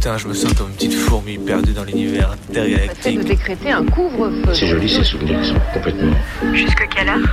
[0.00, 3.18] Putain, je me sens comme une petite fourmi perdue dans l'univers intergalactique.
[3.18, 4.54] de décréter un couvre-feu.
[4.54, 6.16] C'est joli ces souvenirs, ils sont complètement.
[6.54, 7.28] Jusque quelle heure?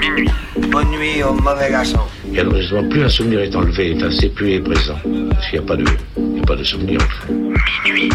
[0.00, 0.30] Minuit.
[0.70, 1.98] Bonne nuit au mauvais garçon.
[2.32, 4.94] Et alors justement, plus un souvenir est enlevé, enfin, c'est plus est présent.
[5.30, 5.84] Parce qu'il n'y a pas de,
[6.16, 7.00] il y a pas de souvenir.
[7.84, 8.10] Minuit.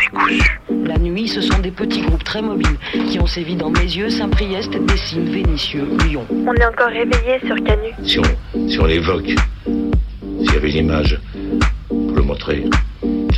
[0.00, 0.60] Décousu.
[0.84, 2.76] La nuit, ce sont des petits groupes très mobiles
[3.08, 6.26] qui ont sévi dans Mézieux, Saint-Priest, Dessines, Vénissieux, Lyon.
[6.28, 7.92] On est encore réveillé sur Canu.
[8.02, 9.32] Si on, si on l'évoque,
[9.64, 11.20] s'il y avait une image
[11.88, 12.64] pour le montrer,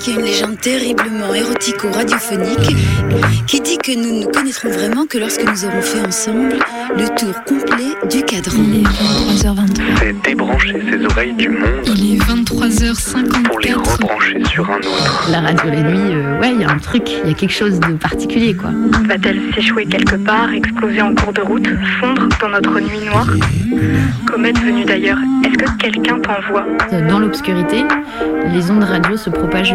[0.00, 2.74] Qu'il y a une légende terriblement érotico-radiophonique
[3.46, 6.54] qui dit que nous ne connaîtrons vraiment que lorsque nous aurons fait ensemble
[6.96, 8.56] le tour complet du cadran.
[8.64, 9.82] Il est 23h23.
[9.98, 13.42] C'est débrancher ses oreilles du monde Il est 23h54.
[13.42, 15.28] pour les rebrancher sur un autre.
[15.30, 17.52] La radio la nuit, euh, ouais, il y a un truc, il y a quelque
[17.52, 18.70] chose de particulier, quoi.
[19.06, 21.68] Va-t-elle s'échouer quelque part, exploser en cours de route,
[22.00, 23.28] fondre dans notre nuit noire?
[24.26, 26.64] Comète venue d'ailleurs, est-ce que quelqu'un t'envoie?
[27.08, 27.84] Dans l'obscurité,
[28.52, 29.74] les ondes radio se propagent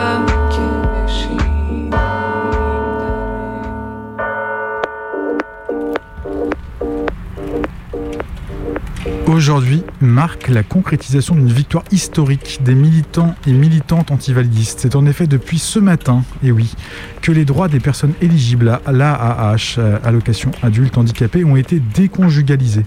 [9.31, 14.81] Aujourd'hui marque la concrétisation d'une victoire historique des militants et militantes antivalidistes.
[14.81, 16.73] C'est en effet depuis ce matin, et oui,
[17.21, 22.83] que les droits des personnes éligibles à l'AAH, euh, allocation adulte handicapé, ont été déconjugalisés.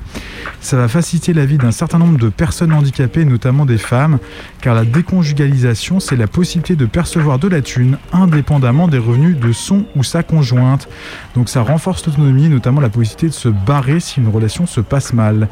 [0.61, 4.19] Ça va faciliter la vie d'un certain nombre de personnes handicapées, notamment des femmes,
[4.61, 9.53] car la déconjugalisation, c'est la possibilité de percevoir de la thune indépendamment des revenus de
[9.53, 10.89] son ou sa conjointe.
[11.35, 15.15] Donc ça renforce l'autonomie, notamment la possibilité de se barrer si une relation se passe
[15.15, 15.49] mal.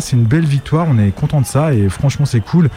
[0.00, 2.68] C'est une belle victoire, on est content de ça et franchement c'est cool.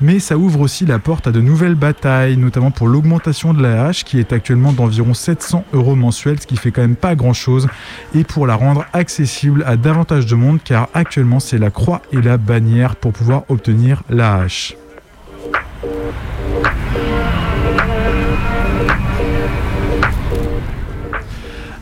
[0.00, 3.86] Mais ça ouvre aussi la porte à de nouvelles batailles, notamment pour l'augmentation de la
[3.86, 7.32] hache qui est actuellement d'environ 700 euros mensuels, ce qui fait quand même pas grand
[7.32, 7.68] chose,
[8.14, 12.20] et pour la rendre accessible à davantage de monde, car actuellement c'est la croix et
[12.20, 14.76] la bannière pour pouvoir obtenir la hache.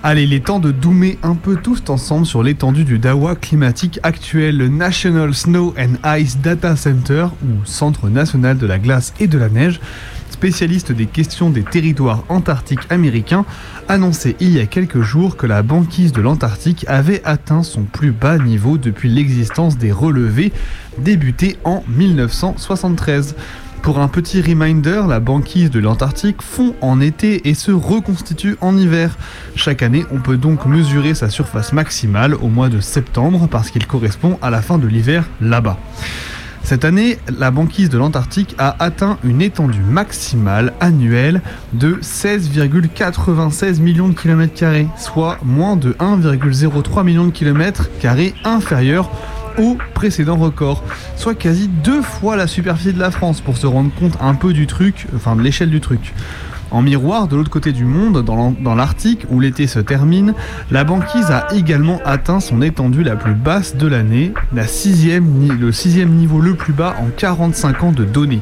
[0.05, 4.01] Allez, il est temps de doumer un peu tous ensemble sur l'étendue du dawa climatique
[4.03, 9.29] actuel, le National Snow and Ice Data Center, ou Centre national de la glace et
[9.29, 9.79] de la neige,
[10.29, 13.45] spécialiste des questions des territoires antarctiques américains,
[13.89, 18.11] annonçait il y a quelques jours que la banquise de l'Antarctique avait atteint son plus
[18.11, 20.53] bas niveau depuis l'existence des relevés
[20.99, 23.37] débutés en 1973.
[23.83, 28.79] Pour un petit reminder, la banquise de l'Antarctique fond en été et se reconstitue en
[28.79, 29.17] hiver.
[29.57, 33.85] Chaque année, on peut donc mesurer sa surface maximale au mois de septembre parce qu'il
[33.89, 35.79] correspond à la fin de l'hiver là-bas.
[36.63, 44.09] Cette année, la banquise de l'Antarctique a atteint une étendue maximale annuelle de 16,96 millions
[44.09, 49.11] de kilomètres carrés, soit moins de 1,03 million de kilomètres carrés inférieur
[49.59, 50.83] au précédent record,
[51.17, 54.53] soit quasi deux fois la superficie de la France pour se rendre compte un peu
[54.53, 56.13] du truc, enfin de l'échelle du truc.
[56.73, 60.33] En miroir, de l'autre côté du monde, dans l'Arctique, où l'été se termine,
[60.71, 66.41] la banquise a également atteint son étendue la plus basse de l'année, le sixième niveau
[66.41, 68.41] le plus bas en 45 ans de données.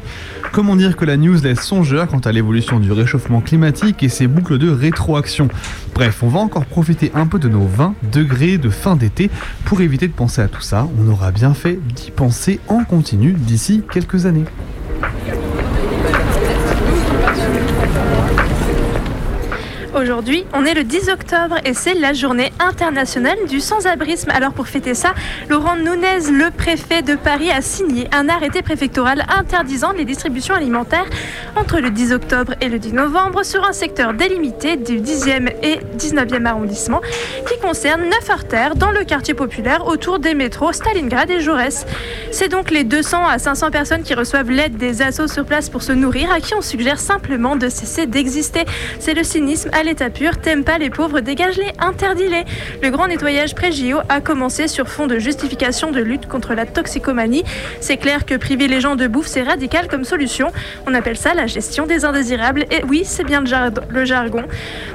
[0.53, 4.27] Comment dire que la news laisse songeur quant à l'évolution du réchauffement climatique et ses
[4.27, 5.49] boucles de rétroaction?
[5.93, 9.29] Bref, on va encore profiter un peu de nos 20 degrés de fin d'été
[9.65, 10.87] pour éviter de penser à tout ça.
[10.99, 14.45] On aura bien fait d'y penser en continu d'ici quelques années.
[20.01, 24.31] Aujourd'hui, on est le 10 octobre et c'est la journée internationale du sans-abrisme.
[24.31, 25.13] Alors pour fêter ça,
[25.47, 31.05] Laurent Nunez, le préfet de Paris, a signé un arrêté préfectoral interdisant les distributions alimentaires
[31.55, 35.79] entre le 10 octobre et le 10 novembre sur un secteur délimité du 10e et
[35.97, 37.01] 19e arrondissement
[37.47, 41.85] qui concerne 9 artères dans le quartier populaire autour des métros Stalingrad et Jaurès.
[42.31, 45.83] C'est donc les 200 à 500 personnes qui reçoivent l'aide des assos sur place pour
[45.83, 48.65] se nourrir à qui on suggère simplement de cesser d'exister.
[48.99, 50.37] C'est le cynisme à l'état pur.
[50.39, 52.45] T'aimes pas les pauvres, dégage-les, interdis-les.
[52.81, 57.43] Le grand nettoyage pré-JO a commencé sur fond de justification de lutte contre la toxicomanie.
[57.81, 60.47] C'est clair que priver les gens de bouffe, c'est radical comme solution.
[60.87, 62.63] On appelle ça la gestion des indésirables.
[62.71, 64.43] Et oui, c'est bien le, jar- le jargon.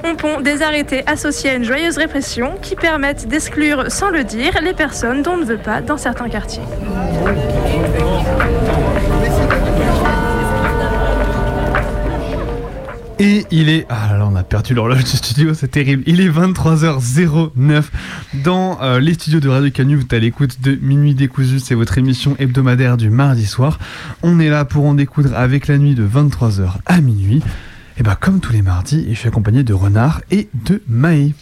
[0.03, 4.55] On pond des arrêtés associés à une joyeuse répression qui permettent d'exclure sans le dire
[4.63, 6.63] les personnes dont on ne veut pas dans certains quartiers.
[13.19, 13.87] Et il est...
[13.89, 16.03] Ah là là, on a perdu l'horloge du studio, c'est terrible.
[16.07, 17.85] Il est 23h09
[18.45, 19.97] dans euh, les studios de Radio Canu.
[19.97, 23.79] Vous êtes à l'écoute de Minuit décousu, c'est votre émission hebdomadaire du mardi soir.
[24.23, 27.43] On est là pour en découdre avec la nuit de 23h à minuit.
[27.99, 31.33] Et bah comme tous les mardis, je suis accompagné de Renard et de Maë.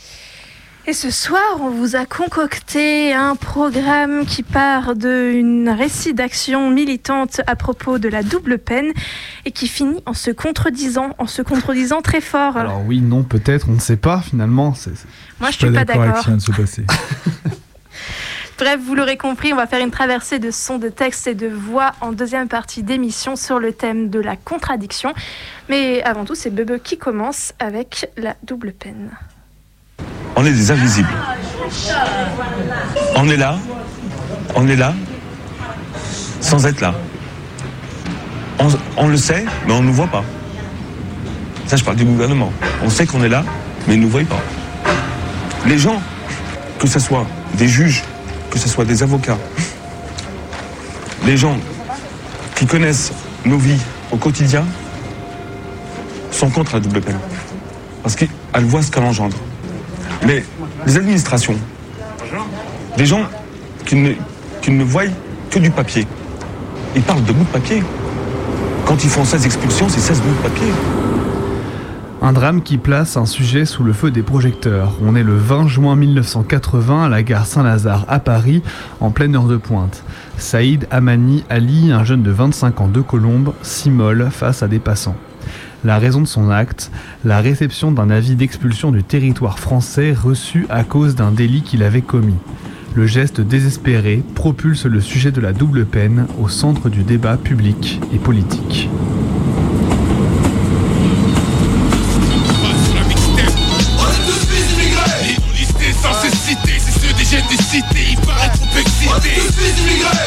[0.86, 7.40] Et ce soir, on vous a concocté un programme qui part d'un récit d'action militante
[7.46, 8.92] à propos de la double peine
[9.46, 12.58] et qui finit en se contredisant, en se contredisant très fort.
[12.58, 14.75] Alors oui, non, peut-être, on ne sait pas finalement.
[15.40, 16.02] Moi, je suis pas d'accord.
[16.02, 16.84] avec ce qui vient de se passer.
[18.58, 21.48] Bref, vous l'aurez compris, on va faire une traversée de sons, de textes et de
[21.48, 25.14] voix en deuxième partie d'émission sur le thème de la contradiction.
[25.70, 29.10] Mais avant tout, c'est Bebe qui commence avec la double peine.
[30.36, 31.08] On est des invisibles.
[33.16, 33.56] On est là,
[34.56, 34.94] on est là,
[36.40, 36.94] sans être là.
[38.96, 40.25] On, le sait, mais on ne nous voit pas.
[41.66, 42.52] Ça, je parle du gouvernement.
[42.82, 43.44] On sait qu'on est là,
[43.86, 44.40] mais ils ne nous voient pas.
[45.66, 46.00] Les gens,
[46.78, 48.02] que ce soit des juges,
[48.50, 49.38] que ce soit des avocats,
[51.25, 51.56] les gens
[52.54, 53.12] qui connaissent
[53.44, 54.64] nos vies au quotidien,
[56.31, 57.19] sont contre la double peine.
[58.02, 58.28] Parce qu'elles
[58.64, 59.36] voient ce qu'elle engendre.
[60.26, 60.44] Mais
[60.86, 61.56] les administrations,
[62.96, 63.24] des gens
[63.84, 64.12] qui ne,
[64.62, 65.02] qui ne voient
[65.50, 66.06] que du papier,
[66.96, 67.82] ils parlent de bouts de papier.
[68.86, 70.72] Quand ils font 16 expulsions, c'est 16 bouts de papier.
[72.22, 74.92] Un drame qui place un sujet sous le feu des projecteurs.
[75.02, 78.62] On est le 20 juin 1980 à la gare Saint-Lazare à Paris,
[79.00, 80.04] en pleine heure de pointe.
[80.38, 85.16] Saïd Amani Ali, un jeune de 25 ans de Colombe, s'immole face à des passants.
[85.84, 86.90] La raison de son acte,
[87.26, 92.00] la réception d'un avis d'expulsion du territoire français reçu à cause d'un délit qu'il avait
[92.00, 92.38] commis.
[92.94, 98.00] Le geste désespéré propulse le sujet de la double peine au centre du débat public
[98.14, 98.88] et politique.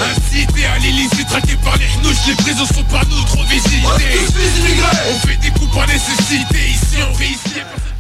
[0.10, 3.38] Incités à traqués par les hnouches, les prisons sont par nous trop.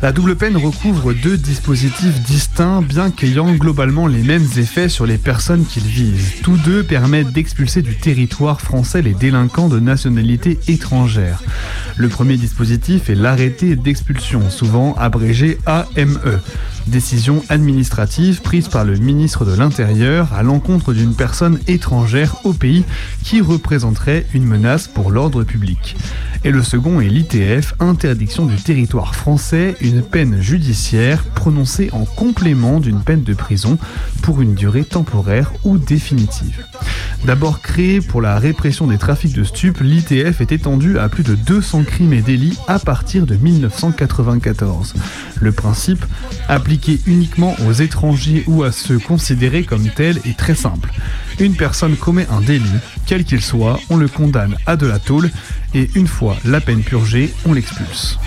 [0.01, 5.17] La double peine recouvre deux dispositifs distincts bien qu'ayant globalement les mêmes effets sur les
[5.17, 6.35] personnes qu'ils visent.
[6.43, 11.41] Tous deux permettent d'expulser du territoire français les délinquants de nationalité étrangère.
[11.95, 16.41] Le premier dispositif est l'arrêté d'expulsion, souvent abrégé AME.
[16.85, 22.85] Décision administrative prise par le ministre de l'Intérieur à l'encontre d'une personne étrangère au pays
[23.23, 25.95] qui représenterait une menace pour l'ordre public.
[26.43, 32.79] Et le second est l'ITF, interdiction du territoire français, une peine judiciaire prononcée en complément
[32.79, 33.77] d'une peine de prison
[34.21, 36.65] pour une durée temporaire ou définitive.
[37.25, 41.35] D'abord créé pour la répression des trafics de stupes, l'ITF est étendu à plus de
[41.35, 44.93] 200 crimes et délits à partir de 1994.
[45.41, 46.05] Le principe,
[46.47, 50.89] appliqué uniquement aux étrangers ou à ceux considérés comme tels, est très simple.
[51.39, 52.65] Une personne commet un délit,
[53.05, 55.29] quel qu'il soit, on le condamne à de la tôle
[55.73, 58.17] et une fois la peine purgée, on l'expulse.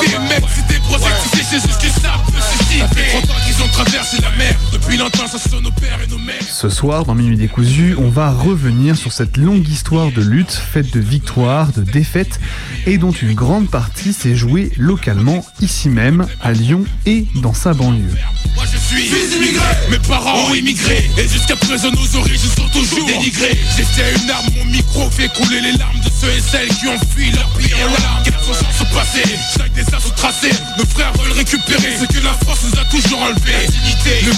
[0.00, 2.78] D'assister, même si t'es prosec, tu sais, c'est juste que ça peut susciter.
[2.80, 4.54] Ça fait 30 ans qu'ils ont traversé la mer.
[4.72, 6.42] Depuis longtemps, ça sont nos pères et nos mères.
[6.42, 10.92] Ce soir, dans Minuit décousu, on va revenir sur cette longue histoire de lutte, faite
[10.92, 12.40] de victoires, de défaites,
[12.86, 17.74] et dont une grande partie s'est jouée localement, ici même, à Lyon et dans sa
[17.74, 18.14] banlieue.
[18.54, 19.64] Moi je suis fils d'immigrés.
[19.90, 21.10] Mes parents ont immigré.
[21.16, 23.58] Et jusqu'à présent, nos origines sont toujours dénigrées.
[23.76, 26.98] J'étais une arme, mon micro fait couler les larmes de ceux et celles qui ont
[27.14, 28.27] fui leur pays en larmes.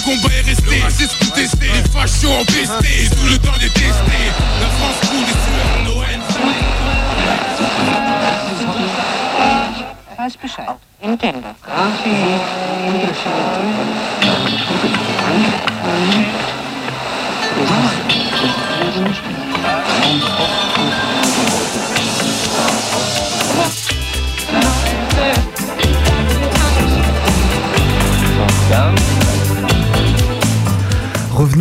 [0.01, 0.77] Combat est resté.
[0.77, 3.09] Le racisme contesté, les fachos empestés.
[3.09, 4.17] Tout le temps détesté.
[4.59, 6.21] La France coule des sueurs, nos haines.
[10.17, 10.67] Weiß Bescheid.
[11.03, 11.47] Intendo.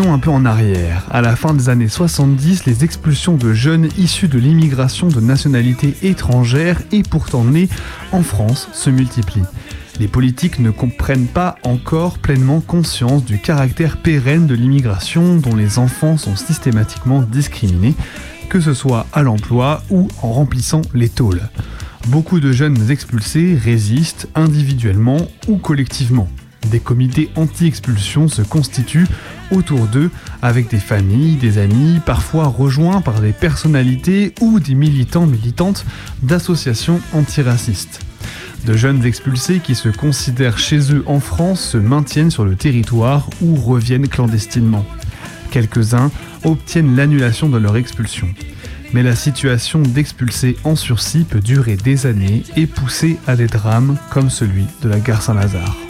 [0.09, 1.07] Un peu en arrière.
[1.11, 5.95] À la fin des années 70, les expulsions de jeunes issus de l'immigration de nationalité
[6.02, 7.69] étrangère et pourtant nés
[8.11, 9.45] en France se multiplient.
[10.00, 15.78] Les politiques ne comprennent pas encore pleinement conscience du caractère pérenne de l'immigration dont les
[15.78, 17.95] enfants sont systématiquement discriminés,
[18.49, 21.42] que ce soit à l'emploi ou en remplissant les tôles.
[22.09, 26.28] Beaucoup de jeunes expulsés résistent individuellement ou collectivement.
[26.69, 29.09] Des comités anti-expulsion se constituent
[29.50, 30.11] autour d'eux
[30.43, 35.85] avec des familles, des amis, parfois rejoints par des personnalités ou des militants militantes
[36.23, 38.00] d'associations antiracistes.
[38.67, 43.29] De jeunes expulsés qui se considèrent chez eux en France se maintiennent sur le territoire
[43.40, 44.85] ou reviennent clandestinement.
[45.50, 46.11] Quelques-uns
[46.45, 48.29] obtiennent l'annulation de leur expulsion.
[48.93, 53.97] Mais la situation d'expulsés en sursis peut durer des années et pousser à des drames
[54.11, 55.89] comme celui de la gare Saint-Lazare.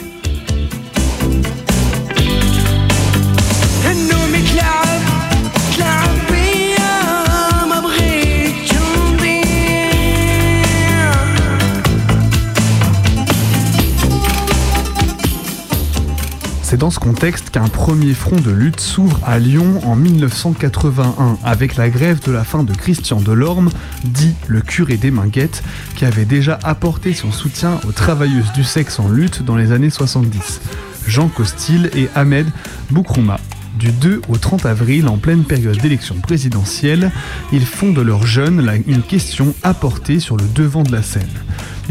[16.81, 21.91] Dans ce contexte qu'un premier front de lutte s'ouvre à Lyon en 1981 avec la
[21.91, 23.69] grève de la faim de Christian Delorme,
[24.03, 25.63] dit le curé des Minguettes,
[25.95, 29.91] qui avait déjà apporté son soutien aux travailleuses du sexe en lutte dans les années
[29.91, 30.63] 70.
[31.07, 32.47] Jean Costil et Ahmed
[32.91, 33.39] Boukrouma.
[33.79, 37.13] Du 2 au 30 avril, en pleine période d'élection présidentielle,
[37.53, 41.29] ils font de leurs jeunes une question apportée sur le devant de la scène.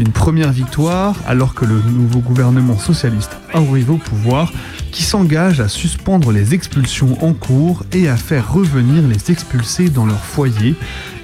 [0.00, 4.50] Une première victoire alors que le nouveau gouvernement socialiste arrive au pouvoir
[4.92, 10.06] qui s'engage à suspendre les expulsions en cours et à faire revenir les expulsés dans
[10.06, 10.74] leur foyer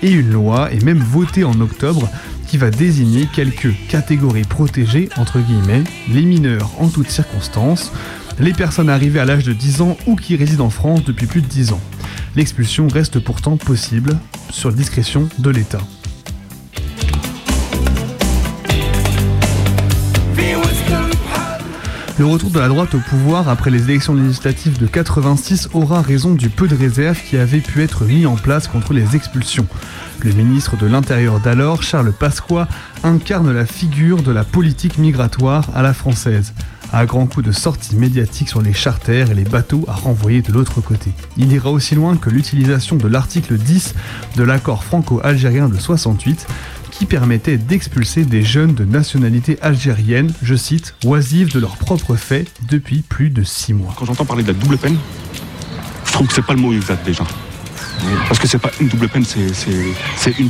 [0.02, 2.06] et une loi est même votée en octobre
[2.48, 7.92] qui va désigner quelques catégories protégées entre guillemets, les mineurs en toutes circonstances,
[8.38, 11.40] les personnes arrivées à l'âge de 10 ans ou qui résident en France depuis plus
[11.40, 11.80] de 10 ans.
[12.36, 14.18] L'expulsion reste pourtant possible
[14.50, 15.80] sur discrétion de l'État.
[22.18, 26.32] Le retour de la droite au pouvoir après les élections législatives de 86 aura raison
[26.32, 29.66] du peu de réserve qui avait pu être mis en place contre les expulsions.
[30.20, 32.68] Le ministre de l'Intérieur d'alors, Charles Pasqua,
[33.04, 36.54] incarne la figure de la politique migratoire à la française
[36.92, 40.52] à grands coups de sorties médiatiques sur les charters et les bateaux à renvoyer de
[40.52, 41.10] l'autre côté.
[41.36, 43.94] Il ira aussi loin que l'utilisation de l'article 10
[44.36, 46.46] de l'accord franco-algérien de 68
[46.98, 52.50] qui permettait d'expulser des jeunes de nationalité algérienne, je cite, oisives de leurs propres faits
[52.68, 53.94] depuis plus de six mois.
[53.98, 54.96] Quand j'entends parler de la double peine,
[56.06, 57.24] je trouve que c'est pas le mot exact déjà.
[58.28, 60.48] Parce que c'est pas une double peine, c'est une,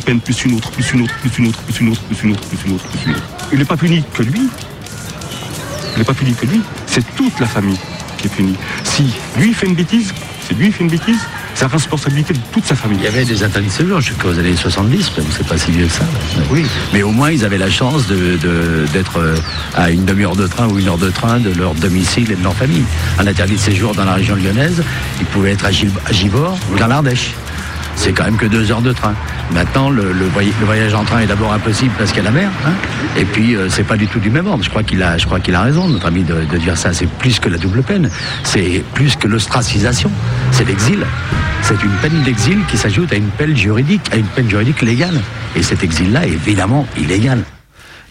[0.00, 2.32] peine plus une autre, plus une autre, plus une autre, plus une autre, plus une
[2.32, 3.22] autre, plus une autre, plus une autre.
[3.52, 4.48] Il n'est pas puni que lui.
[5.94, 6.60] Il n'est pas puni que lui.
[6.86, 7.78] C'est toute la famille
[8.18, 8.56] qui est punie.
[8.82, 9.04] Si
[9.36, 10.12] lui fait une bêtise,
[10.46, 11.20] c'est lui fait une bêtise,
[11.58, 12.98] c'est la responsabilité de toute sa famille.
[13.00, 15.92] Il y avait des interdits de séjour jusqu'aux années 70, c'est pas si vieux que
[15.92, 16.04] ça.
[16.52, 16.64] Oui.
[16.92, 19.36] Mais au moins, ils avaient la chance d'être euh,
[19.74, 22.44] à une demi-heure de train ou une heure de train de leur domicile et de
[22.44, 22.84] leur famille.
[23.18, 24.84] Un interdit de séjour dans la région lyonnaise,
[25.18, 25.72] ils pouvaient être à
[26.12, 27.32] Givor ou dans l'Ardèche
[27.98, 29.14] c'est quand même que deux heures de train.
[29.52, 30.12] Maintenant, le,
[30.64, 32.70] voyage en train est d'abord impossible parce qu'il y a la mer, hein.
[33.16, 34.62] et puis euh, c'est pas du tout du même ordre.
[34.62, 36.92] Je crois qu'il a, je crois qu'il a raison, notre ami, de, dire ça.
[36.92, 38.08] C'est plus que la double peine,
[38.44, 40.10] c'est plus que l'ostracisation,
[40.52, 41.04] c'est l'exil.
[41.62, 45.20] C'est une peine d'exil qui s'ajoute à une peine juridique, à une peine juridique légale.
[45.56, 47.42] Et cet exil-là est évidemment illégal.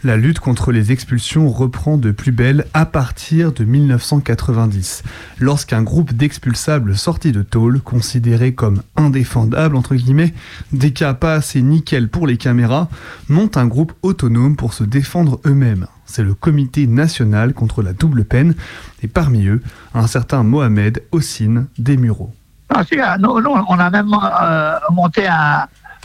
[0.04, 5.02] La lutte contre les expulsions reprend de plus belle à partir de 1990,
[5.40, 10.36] lorsqu'un groupe d'expulsables sortis de tôle, considérés comme indéfendables entre guillemets,
[10.72, 12.90] des cas pas assez nickel pour les caméras,
[13.28, 15.88] monte un groupe autonome pour se défendre eux-mêmes.
[16.06, 18.54] C'est le Comité national contre la double peine,
[19.02, 19.64] et parmi eux,
[19.96, 22.34] un certain Mohamed Hossine Desmureaux.
[22.70, 25.28] Ah, ah, nous, on a même euh, monté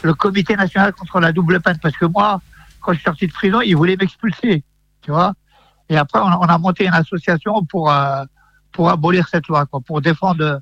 [0.03, 2.41] le Comité national contre la double peine, parce que moi,
[2.83, 4.65] quand je suis sorti de prison, ils voulaient m'expulser,
[5.03, 5.35] tu vois.
[5.89, 8.25] Et après, on, a monté une association pour euh,
[8.73, 10.61] pour abolir cette loi, quoi, pour défendre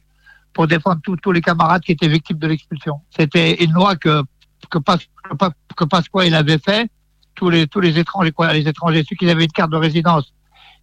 [0.52, 3.00] pour défendre tous les camarades qui étaient victimes de l'expulsion.
[3.16, 4.22] C'était une loi que
[4.68, 6.90] que, que, avait fait.
[7.34, 10.34] Tous les tous les étrangers, les étrangers, ceux qui avaient une carte de résidence,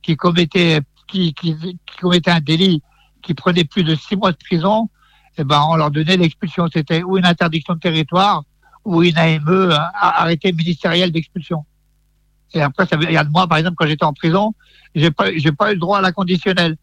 [0.01, 1.33] qui commettaient qui
[2.01, 2.81] commettaient un délit,
[3.21, 4.89] qui prenaient plus de six mois de prison,
[5.37, 6.67] eh ben on leur donnait l'expulsion.
[6.71, 8.43] C'était ou une interdiction de territoire
[8.87, 11.65] ou une AME, arrêté ministériel d'expulsion.
[12.53, 14.53] Et après, ça, il y a de moi, par exemple, quand j'étais en prison,
[14.95, 16.77] j'ai pas, j'ai pas eu le droit à la conditionnelle.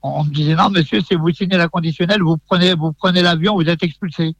[0.00, 3.54] On me disait non, monsieur, si vous signez la conditionnelle, vous prenez, vous prenez l'avion,
[3.54, 4.34] vous êtes expulsé.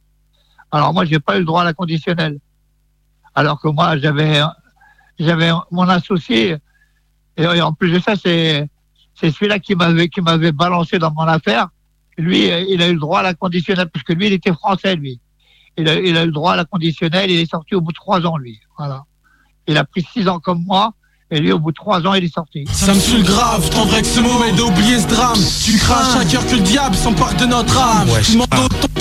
[0.70, 2.38] Alors moi, j'ai pas eu le droit à la conditionnelle.
[3.34, 4.40] Alors que moi, j'avais,
[5.18, 6.56] j'avais mon associé,
[7.36, 8.70] et, en plus de ça, c'est,
[9.14, 11.68] c'est celui-là qui m'avait, qui m'avait balancé dans mon affaire.
[12.16, 14.96] Lui, il a eu le droit à la conditionnelle, parce que lui, il était français,
[14.96, 15.20] lui
[15.76, 17.92] il a, il a eu le droit à la conditionnelle, il est sorti au bout
[17.92, 18.58] de trois ans, lui.
[18.78, 19.04] Voilà.
[19.66, 20.92] Il a pris six ans comme moi,
[21.30, 22.64] et lui, au bout de trois ans, il est sorti.
[22.70, 25.38] Ça me suit grave, tendre avec ce mot, mais d'oublier ce drame.
[25.64, 28.08] Tu craches à cœur que le diable s'empare de notre âme.
[28.22, 28.36] Tu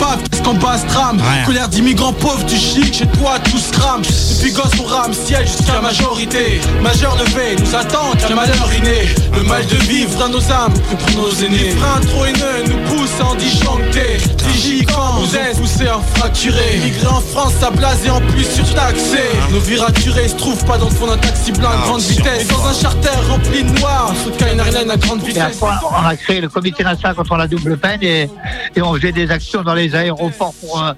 [0.02, 3.72] pape, qu'est-ce qu'on bat ce drame Colère d'immigrants pauvres, du chic, chez toi tout se
[3.72, 6.60] crame Depuis gosse on rame, ciel jusqu'à majorité.
[6.82, 9.10] Majeur levé, nous attend qu'un malheur inné.
[9.36, 11.72] Le mal de vivre dans nos âmes, que pour nos aînés.
[11.78, 14.18] Frein trop haineux, nous pousse à en disjoncter
[14.54, 19.20] Digicant, vous êtes poussés à fracturer Migrer en France, ça blase et en plus surtaxé
[19.52, 22.48] Nos vies raturées se trouvent pas dans le fond d'un taxi blanc à grande vitesse.
[22.48, 25.60] Dans un charter rempli de noirs, sous de à grande Et vitesse.
[25.62, 28.30] on a créé le comité national contre la double peine et,
[28.76, 30.94] et on faisait des actions dans les aéroports pour, euh,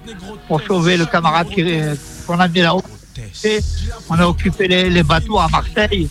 [0.48, 1.94] pour sauver le camarade euh,
[2.26, 2.82] qu'on a mis là-haut.
[4.10, 6.08] On a occupé les, les bateaux à Marseille.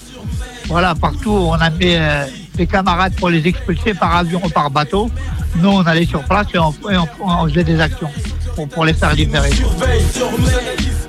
[0.67, 2.25] Voilà, partout, on a mis euh,
[2.57, 5.09] les camarades pour les expulser par avion ou par bateau.
[5.57, 8.09] Nous, on allait sur place et on faisait des actions
[8.55, 9.51] pour, pour les faire libérer.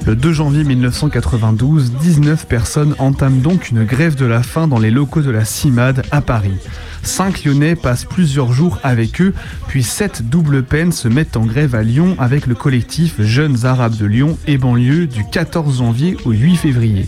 [0.07, 4.90] Le 2 janvier 1992, 19 personnes entament donc une grève de la faim dans les
[4.90, 6.59] locaux de la CIMAD à Paris.
[7.05, 9.35] Cinq Lyonnais passent plusieurs jours avec eux,
[9.69, 13.97] puis sept double peines se mettent en grève à Lyon avec le collectif Jeunes Arabes
[13.97, 17.07] de Lyon et banlieue du 14 janvier au 8 février.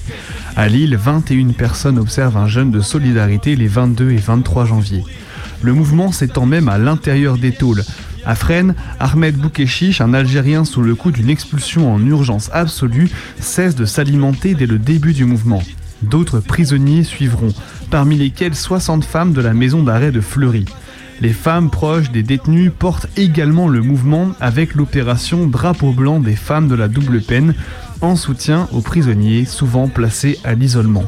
[0.55, 5.03] À Lille, 21 personnes observent un jeûne de solidarité les 22 et 23 janvier.
[5.63, 7.83] Le mouvement s'étend même à l'intérieur des tôles.
[8.27, 13.09] À Fresnes, Ahmed Boukeschiche, un Algérien sous le coup d'une expulsion en urgence absolue,
[13.41, 15.63] cesse de s'alimenter dès le début du mouvement.
[16.09, 17.53] D'autres prisonniers suivront,
[17.91, 20.65] parmi lesquels 60 femmes de la maison d'arrêt de Fleury.
[21.21, 26.69] Les femmes proches des détenus portent également le mouvement avec l'opération Drapeau blanc des femmes
[26.69, 27.55] de la double peine,
[28.03, 31.05] en soutien aux prisonniers souvent placés à l'isolement.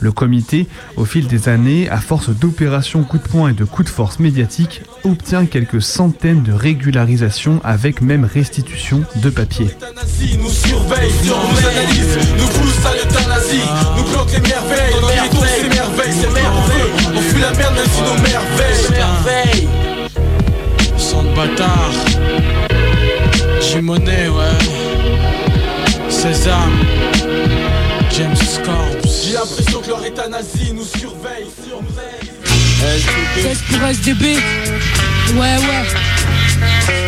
[0.00, 0.66] Le comité,
[0.96, 4.18] au fil des années, à force d'opérations coup de poing et de coups de force
[4.18, 9.66] médiatiques, obtient quelques centaines de régularisations avec même restitution de papier.
[10.38, 13.60] nous surveille, sur nous analyse, nous pousse à l'euthanasie,
[13.96, 17.74] nous bloque les merveilles, dans les tours c'est merveille, c'est merveille, on fuit la merde
[17.74, 19.68] même si nos merveilles, merveille.
[20.96, 21.92] Sang de bâtard,
[23.60, 24.58] Jimonet, ouais,
[26.08, 26.72] Sésame,
[28.12, 29.08] James Scorps.
[29.24, 32.30] J'ai l'impression que leur euthanasie nous surveille, surveille.
[33.90, 34.36] SDB
[35.34, 36.19] Ouais, ouais.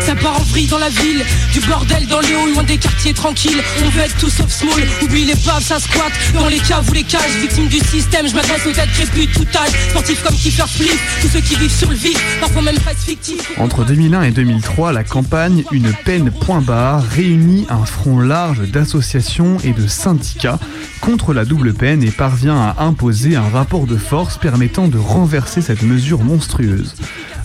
[0.05, 3.13] Ça part en vrille dans la ville, du bordel dans les hauts, loin des quartiers
[3.13, 3.61] tranquilles.
[3.85, 6.13] On veut être tout sauf small, oublie les paves, ça squatte.
[6.33, 9.47] Dans les caves ou les cages, victime du système, je m'adresse aux têtes crépues tout
[9.57, 9.71] âge.
[9.89, 13.51] Sportifs comme Kiefer Split, tous ceux qui vivent sur le vif, parfois même presque fictifs.
[13.57, 19.57] Entre 2001 et 2003, la campagne Une peine point barre réunit un front large d'associations
[19.63, 20.59] et de syndicats
[21.01, 25.61] contre la double peine et parvient à imposer un rapport de force permettant de renverser
[25.61, 26.95] cette mesure monstrueuse.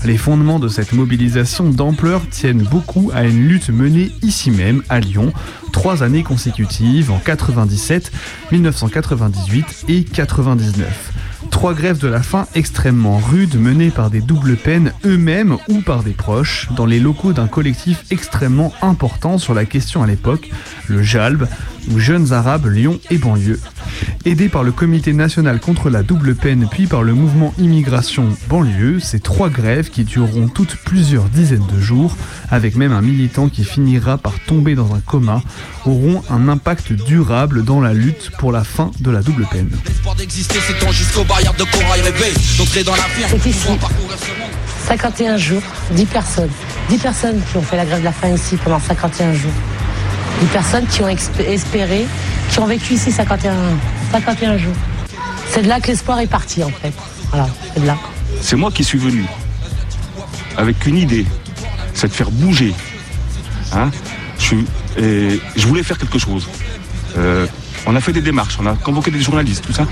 [0.04, 1.97] Les fondements de cette mobilisation d'ampleur
[2.30, 5.32] tiennent beaucoup à une lutte menée ici même, à Lyon,
[5.72, 8.12] trois années consécutives en 97,
[8.52, 11.12] 1998 et 99.
[11.50, 16.04] Trois grèves de la faim extrêmement rudes menées par des doubles peines eux-mêmes ou par
[16.04, 20.50] des proches dans les locaux d'un collectif extrêmement important sur la question à l'époque,
[20.87, 21.46] le JALB,
[21.90, 23.61] ou Jeunes Arabes Lyon et banlieue.
[24.24, 29.00] Aidés par le Comité national contre la double peine puis par le mouvement Immigration banlieue,
[29.00, 32.16] ces trois grèves qui dureront toutes plusieurs dizaines de jours,
[32.50, 35.40] avec même un militant qui finira par tomber dans un coma,
[35.87, 39.70] auront un impact durable dans la lutte pour la fin de la double peine.
[39.87, 43.66] L'espoir d'exister s'étend jusqu'aux barrières de corail rêvé D'entrer dans la firme C'est ici.
[43.66, 44.50] pour parcourir ce monde
[44.88, 46.50] 51 jours, 10 personnes.
[46.90, 49.52] 10 personnes qui ont fait la grève de la faim ici pendant 51 jours.
[50.40, 52.07] 10 personnes qui ont espéré,
[52.50, 53.52] qui ont vécu ici 51,
[54.12, 54.75] 51 jours.
[55.51, 56.92] C'est de là que l'espoir est parti en fait.
[57.31, 57.97] Voilà, c'est de là.
[58.40, 59.25] C'est moi qui suis venu
[60.57, 61.25] avec une idée,
[61.94, 62.75] c'est de faire bouger.
[63.73, 63.90] Hein?
[64.38, 66.49] Je, voulais faire quelque chose.
[67.16, 67.47] Euh,
[67.87, 69.87] on a fait des démarches, on a convoqué des journalistes, tout ça.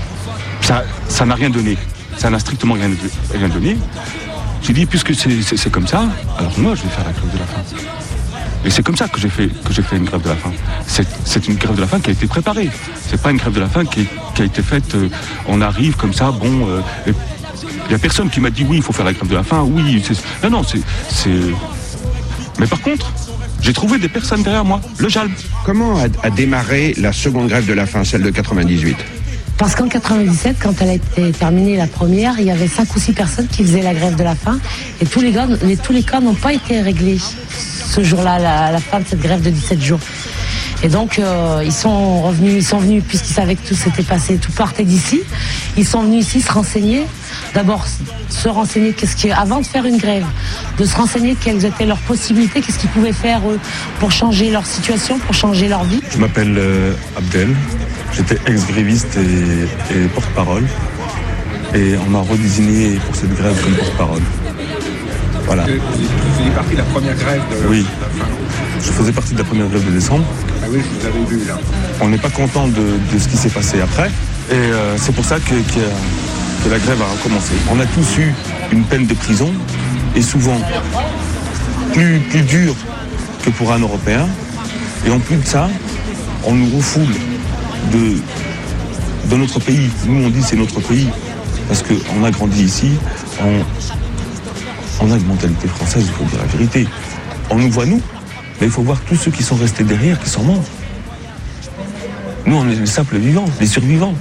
[0.61, 1.77] Ça ça n'a rien donné.
[2.17, 2.89] Ça n'a strictement rien,
[3.47, 3.77] donné.
[4.63, 6.05] J'ai dit, puisque c'est comme ça,
[6.37, 7.61] alors moi je vais faire la grève de la faim.
[8.65, 10.51] Et c'est comme ça que j'ai fait, fait une grève de la faim.
[11.25, 12.69] C'est une grève de la faim qui a été préparée.
[13.07, 15.09] C'est pas une grève de la faim qui, qui a été faite, euh,
[15.47, 16.67] on arrive comme ça, bon.
[16.67, 19.35] euh, il n'y a personne qui m'a dit oui, il faut faire la grève de
[19.35, 20.03] la faim, oui.
[20.43, 20.81] Non, non, c'est.
[21.09, 21.29] c'est-
[22.59, 23.11] Mais par contre,
[23.61, 25.31] j'ai trouvé des personnes derrière moi, le JALB.
[25.65, 28.97] Comment a, a démarré la seconde grève de la faim, celle de 98
[29.57, 32.99] Parce qu'en 97, quand elle a été terminée la première, il y avait 5 ou
[32.99, 34.59] 6 personnes qui faisaient la grève de la faim
[35.01, 35.33] et tous les,
[36.03, 39.49] cas n'ont pas été réglés ce jour-là, la, à la fin de cette grève de
[39.49, 39.99] 17 jours.
[40.83, 44.37] Et donc, euh, ils sont revenus, ils sont venus, puisqu'ils savaient que tout s'était passé,
[44.37, 45.21] tout partait d'ici.
[45.75, 47.05] Ils sont venus ici se renseigner.
[47.57, 47.87] D'abord,
[48.29, 50.23] se renseigner qu'est-ce qui, avant de faire une grève,
[50.77, 53.59] de se renseigner quelles étaient leurs possibilités, qu'est-ce qu'ils pouvaient faire eux
[53.99, 55.99] pour changer leur situation, pour changer leur vie.
[56.11, 57.55] Je m'appelle euh, Abdel,
[58.15, 60.65] j'étais ex-gréviste et, et porte-parole.
[61.73, 64.21] Et on m'a redésigné pour cette grève comme porte-parole.
[65.47, 65.63] Voilà.
[65.63, 67.85] Vous faisiez partie de la première grève de Oui.
[68.83, 70.25] je faisais partie de la première grève de décembre.
[70.61, 71.57] Ah oui, je vous avais vu là.
[72.01, 74.11] On n'est pas content de, de ce qui s'est passé après.
[74.51, 75.89] Et euh, c'est pour ça que, que-
[76.63, 77.53] que la grève a recommencé.
[77.71, 78.33] On a tous eu
[78.71, 79.51] une peine de prison,
[80.15, 80.59] et souvent
[81.93, 82.75] plus, plus dure
[83.43, 84.27] que pour un Européen.
[85.05, 85.69] Et en plus de ça,
[86.43, 87.13] on nous refoule
[87.91, 89.89] de, notre pays.
[90.07, 91.07] Nous, on dit c'est notre pays,
[91.67, 92.91] parce qu'on a grandi ici,
[93.41, 96.87] on, on a une mentalité française, il faut dire la vérité.
[97.49, 98.01] On nous voit, nous,
[98.59, 100.63] mais il faut voir tous ceux qui sont restés derrière, qui sont morts.
[102.45, 104.15] Nous, on est les simples vivants, les survivants.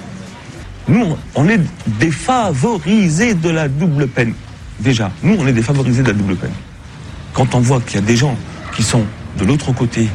[0.89, 1.61] Nous, on- est
[1.99, 4.35] défavorisés de la double peine.
[4.81, 6.53] Déjà, nous, on est défavorisés de la double peine.
[7.33, 8.37] Quand on voit qu'il y a des gens
[8.75, 9.03] qui sont
[9.39, 10.09] de l'autre côté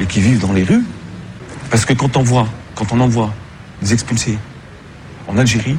[0.00, 0.84] et qui vivent dans les rues,
[1.70, 3.32] parce que quand on voit, quand on envoie
[3.82, 4.38] des expulsés
[5.28, 5.76] en Algérie,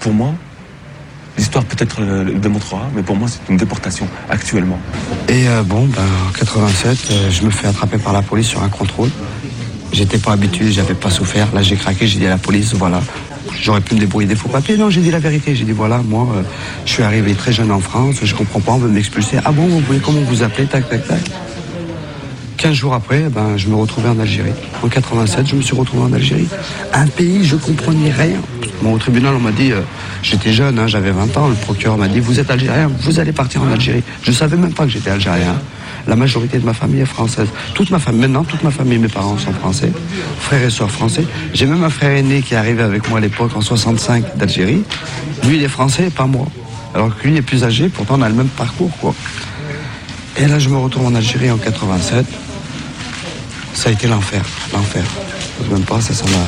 [0.00, 0.32] pour moi,
[1.36, 4.78] l'histoire peut-être le, le démontrera, mais pour moi, c'est une déportation actuellement.
[5.28, 8.62] Et euh, bon, ben, en 87, euh, je me fais attraper par la police sur
[8.62, 9.10] un contrôle.
[9.92, 11.48] J'étais pas habitué, j'avais pas souffert.
[11.54, 13.00] Là, j'ai craqué, j'ai dit à la police, voilà,
[13.54, 14.76] j'aurais pu me débrouiller des faux papiers.
[14.76, 15.54] Non, j'ai dit la vérité.
[15.54, 16.42] J'ai dit, voilà, moi, euh,
[16.84, 19.38] je suis arrivé très jeune en France, je comprends pas, on veut m'expulser.
[19.44, 20.66] Ah bon, vous voulez comment vous appelez?
[20.66, 21.20] Tac, tac, tac.
[22.58, 24.52] 15 jours après, ben, je me retrouvais en Algérie.
[24.82, 26.48] En 87, je me suis retrouvé en Algérie.
[26.92, 28.40] Un pays, je comprenais rien.
[28.84, 29.80] Au tribunal, on m'a dit, euh,
[30.22, 33.30] j'étais jeune, hein, j'avais 20 ans, le procureur m'a dit, vous êtes algérien, vous allez
[33.30, 34.02] partir en Algérie.
[34.22, 35.54] Je savais même pas que j'étais algérien.
[36.08, 37.48] La majorité de ma famille est française.
[37.74, 39.92] Toute ma famille, maintenant, toute ma famille, mes parents sont français,
[40.40, 41.24] frères et sœurs français.
[41.54, 44.82] J'ai même un frère aîné qui est arrivé avec moi à l'époque en 65 d'Algérie.
[45.44, 46.46] Lui, il est français et pas moi.
[46.94, 48.90] Alors que lui est plus âgé, pourtant on a le même parcours.
[50.38, 52.47] Et là, je me retrouve en Algérie en 87.
[53.78, 55.04] Ça a été l'enfer, l'enfer.
[55.70, 56.44] Même pas, ça, ça m'a.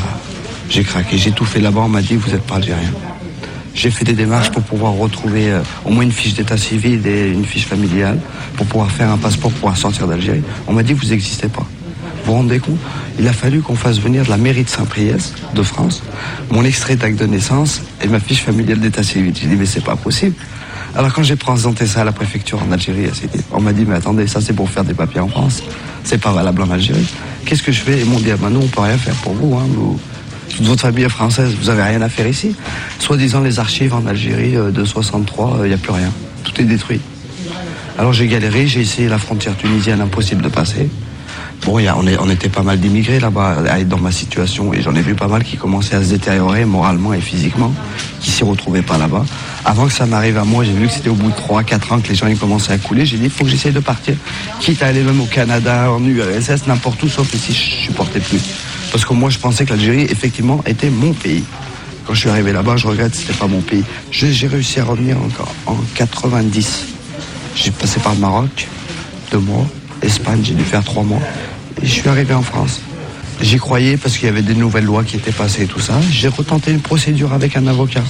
[0.68, 2.90] J'ai craqué, j'ai tout fait là-bas, on m'a dit, vous n'êtes pas algérien.
[3.72, 7.30] J'ai fait des démarches pour pouvoir retrouver euh, au moins une fiche d'état civil et
[7.30, 8.18] une fiche familiale,
[8.56, 10.42] pour pouvoir faire un passeport pour pouvoir sortir d'Algérie.
[10.66, 11.64] On m'a dit, vous n'existez pas.
[12.24, 12.80] Vous vous rendez compte?
[13.16, 16.02] Il a fallu qu'on fasse venir la mairie de Saint-Priest, de France,
[16.50, 19.32] mon extrait d'acte de naissance et ma fiche familiale d'état civil.
[19.40, 20.34] J'ai dit, mais c'est pas possible.
[20.96, 23.08] Alors quand j'ai présenté ça à la préfecture en Algérie,
[23.52, 25.62] on m'a dit, mais attendez, ça c'est pour faire des papiers en France.
[26.04, 27.06] C'est pas valable en Algérie.
[27.44, 28.00] Qu'est-ce que je fais?
[28.00, 29.56] Ils m'ont dit, ah nous, on peut rien faire pour vous.
[29.56, 29.98] Hein, vous
[30.50, 32.54] toute votre famille est française, vous avez rien à faire ici.
[32.98, 36.12] Soi-disant, les archives en Algérie euh, de 63, il n'y a plus rien.
[36.44, 37.00] Tout est détruit.
[37.98, 40.88] Alors j'ai galéré, j'ai essayé la frontière tunisienne, impossible de passer.
[41.64, 44.94] Bon, a- on, était pas mal d'immigrés là-bas à être dans ma situation et j'en
[44.94, 47.72] ai vu pas mal qui commençaient à se détériorer moralement et physiquement,
[48.20, 49.24] qui s'y retrouvaient pas là-bas.
[49.66, 52.00] Avant que ça m'arrive à moi, j'ai vu que c'était au bout de 3-4 ans
[52.00, 53.04] que les gens commençaient à couler.
[53.04, 54.16] J'ai dit, il faut que j'essaye de partir.
[54.60, 58.40] Quitte à aller même au Canada, en URSS, n'importe où, sauf ici, je supportais plus.
[58.90, 61.44] Parce que moi, je pensais que l'Algérie, effectivement, était mon pays.
[62.06, 63.84] Quand je suis arrivé là-bas, je regrette, c'était pas mon pays.
[64.10, 66.86] J'ai réussi à revenir encore en 90.
[67.54, 68.66] J'ai passé par le Maroc,
[69.30, 69.66] deux mois.
[70.02, 71.20] Espagne, j'ai dû faire trois mois.
[71.82, 72.80] Et je suis arrivé en France.
[73.40, 75.94] J'y croyais parce qu'il y avait des nouvelles lois qui étaient passées et tout ça.
[76.10, 78.04] J'ai retenté une procédure avec un avocat.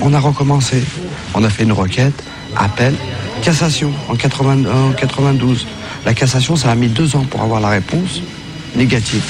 [0.00, 0.82] On a recommencé.
[1.34, 2.24] On a fait une requête,
[2.56, 2.94] appel,
[3.42, 5.66] cassation en, 80 en 92.
[6.04, 8.20] La cassation, ça a mis deux ans pour avoir la réponse
[8.74, 9.22] négative.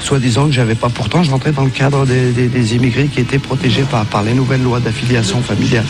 [0.00, 0.88] Soit disant que j'avais pas.
[0.88, 4.62] Pourtant, je rentrais dans le cadre des, immigrés qui étaient protégés par, par les nouvelles
[4.62, 5.86] lois d'affiliation familiale.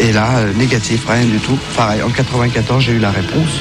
[0.00, 1.56] Et là, euh, négatif, rien du tout.
[1.76, 3.60] Pareil, en 94, j'ai eu la réponse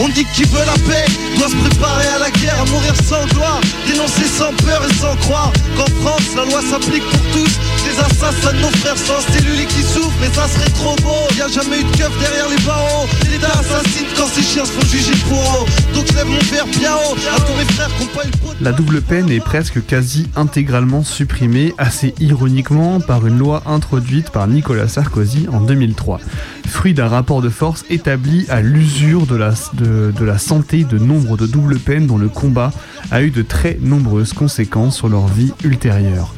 [0.00, 1.04] On dit qui veut la paix
[1.36, 5.16] doit se préparer à la guerre, à mourir sans gloire, dénoncer sans peur et sans
[5.16, 7.58] croire qu'en France la loi s'applique pour tous.
[7.84, 11.28] Les assassins de nos frères sans cellules qui souffrent, mais ça serait trop beau.
[11.36, 13.06] Y a jamais eu de keuf derrière les barreaux.
[13.30, 15.94] L'État assassine quand ces chiens se font juger pour eux.
[15.94, 18.30] Donc je lève mon verre bien haut à tous mes frères qui ont pas eu
[18.30, 23.38] le pot de La double peine est presque quasi intégralement supprimée, assez ironiquement, par une
[23.38, 26.20] loi introduite par Nicolas Sarkozy en 2003,
[26.66, 30.98] fruit d'un rapport de force établi à l'usure de la, de, de la santé de
[30.98, 32.72] nombre de double peines dont le combat
[33.10, 36.32] a eu de très nombreuses conséquences sur leur vie ultérieure.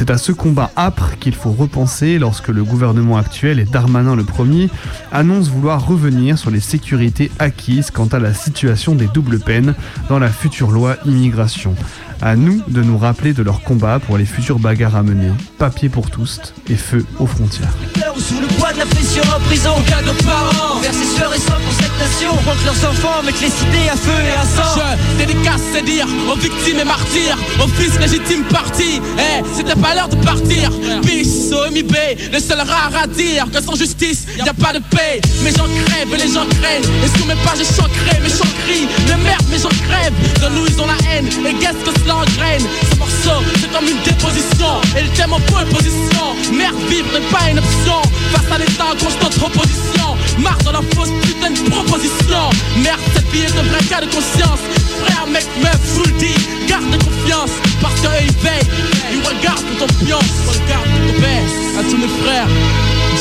[0.00, 4.24] C'est à ce combat âpre qu'il faut repenser lorsque le gouvernement actuel et Darmanin le
[4.24, 4.70] premier
[5.12, 9.74] annoncent vouloir revenir sur les sécurités acquises quant à la situation des doubles peines
[10.08, 11.74] dans la future loi immigration.
[12.22, 15.88] À nous de nous rappeler de leur combat pour les futures bagarres à mener, papier
[15.88, 17.72] pour tous et feu aux frontières.
[18.14, 21.32] ou sous le poids de la pression en prison cas de parents Vers ses sueurs
[21.34, 24.44] et sang pour cette nation que leurs enfants mettent les cités à feu et à
[24.44, 24.80] sang
[25.18, 29.00] Je dédicace, c'est dire aux victimes et martyrs, aux fils légitimes partis.
[29.18, 30.70] Eh, c'était pas l'heure de partir.
[31.02, 31.94] Bis au MIB,
[32.32, 35.20] le seul rare à dire que sans justice, y a pas de paix.
[35.42, 36.90] Mais j'en crève les gens craignent.
[37.04, 38.88] Et sur mes pages, je chanterai, mes chants crient.
[39.08, 40.12] Mais merde, mais j'en crève.
[40.42, 41.26] De nous, ils ont la haine.
[41.26, 44.80] Et qu'est-ce que cela engraine Ce morceau, c'est comme une déposition.
[44.96, 46.36] Et le thème en pole position.
[46.52, 48.02] Merde, vivre n'est pas une option.
[48.32, 50.16] Face à l'état en constante opposition.
[50.38, 52.44] Marre dans la fausse putain de proposition.
[52.82, 54.60] Merde, cette vie est un vrai cas de conscience.
[55.04, 56.34] Frère, mec, meuf, full dit,
[56.68, 57.50] garde confiance.
[57.80, 58.70] Parce qu'eux ils veillent,
[59.12, 59.86] ils regardent ton.
[60.00, 62.48] Regarde ton baisse, à tous mes frères.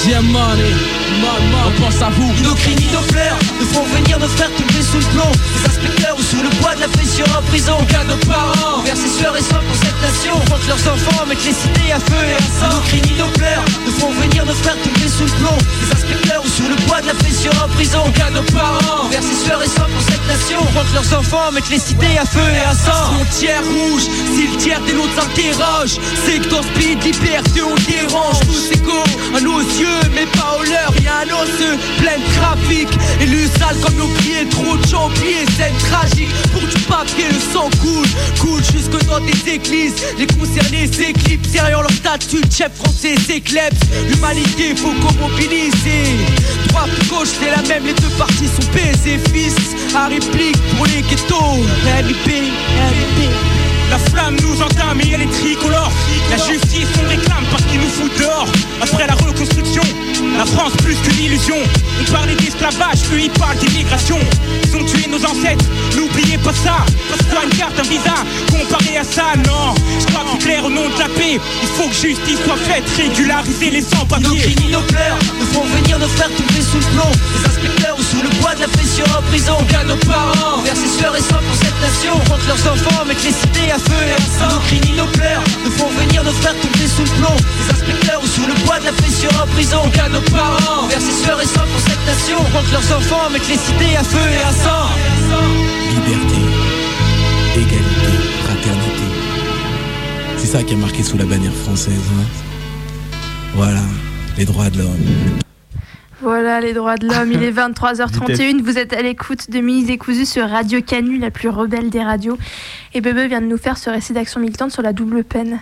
[0.07, 0.21] Yeah,
[1.21, 2.31] money, man, on pense à vous.
[2.43, 5.31] Nos cris ni nos pleurs nous font venir nos frères tomber sous le plomb.
[5.31, 7.77] Des inspecteurs ou sous le poids de la pression en prison.
[7.89, 10.35] Cas nos parents, vers ces sueurs et sang pour cette nation.
[10.49, 12.75] Contre leurs enfants, mettre les cités à feu et à sang.
[12.75, 15.57] Nos cris ni nos pleurs nous font venir nos frères tomber sous le plomb.
[15.57, 18.03] Des inspecteurs ou sous le poids de la pression en prison.
[18.15, 20.59] Cas nos parents, vers ces sueurs et sang pour cette nation.
[20.73, 23.13] Contre leurs enfants, mettre les cités à feu et à sang.
[23.13, 28.39] Frontière rouge, si le tiers des nôtres s'interroge C'est que dans speed, liberté on dérange
[28.41, 29.03] Tous égaux
[29.35, 31.49] à nos yeux, mais pas au leur Y'a un os
[31.99, 32.87] plein de trafic.
[33.21, 37.69] Élu sale comme nos pieds, trop de oubliés C'est tragique, pour du papier le sang
[37.81, 38.07] coule
[38.39, 39.95] Coule jusque dans des églises.
[40.17, 43.81] Les concernés s'éclipsent Derrière leur statut chef français s'éclipse.
[44.09, 45.73] L'humanité faut qu'on mobilise.
[46.67, 49.55] Droite, gauche c'est la même, les deux parties sont baisées Fils,
[49.95, 51.63] à réplique pour les ghettos.
[52.05, 53.29] RIP, RIP
[53.89, 55.91] la flamme nous entame et elle est tricolore.
[56.29, 58.47] La justice on réclame parce qu'il nous fout dehors.
[58.81, 59.81] Après la reconstruction,
[60.37, 61.57] la France plus qu'une illusion.
[61.99, 64.19] On parlait d'esclavage, eux ils parlent d'immigration.
[64.63, 65.65] Ils ont tué nos ancêtres,
[65.95, 66.85] n'oubliez pas ça.
[67.09, 68.15] Passe-toi une carte, un visa,
[68.51, 69.75] comparé à ça, non.
[69.99, 72.83] Je crois plus clair au nom de la paix Il faut que justice soit faite,
[72.97, 74.39] régulariser les Nos sans-papiers.
[74.39, 77.11] Cris ni nos pleurs nous font venir nos frères tomber sous le plomb.
[77.11, 79.57] Des inspecteurs ou sous le poids de la pression en prison.
[79.69, 82.13] Cas nos parents, Vers ces sueurs et sang pour cette nation.
[82.29, 84.53] Contre leurs enfants, mettre les cités à feu et à sang.
[84.53, 87.37] Nos cris ni nos pleurs nous font venir nos frères tomber sous le plomb
[87.69, 91.23] inspecteurs ou sous le poids de la pression en prison Cas nos parents, Vers ces
[91.23, 94.43] sueurs et sang pour cette nation Contre leurs enfants, mettre les cités à feu et
[94.43, 94.85] à sang
[95.93, 96.41] Liberté,
[97.55, 98.13] égalité,
[98.45, 99.07] fraternité.
[100.37, 101.93] C'est ça qui est marqué sous la bannière française.
[102.19, 102.25] hein.
[103.55, 103.81] Voilà,
[104.37, 105.39] les droits de l'homme.
[106.21, 110.25] Voilà les droits de l'homme, il est 23h31, vous êtes à l'écoute de Mini Décousu
[110.25, 112.37] sur Radio Canu, la plus rebelle des radios.
[112.93, 115.59] Et Bebe vient de nous faire ce récit d'action militante sur la double peine.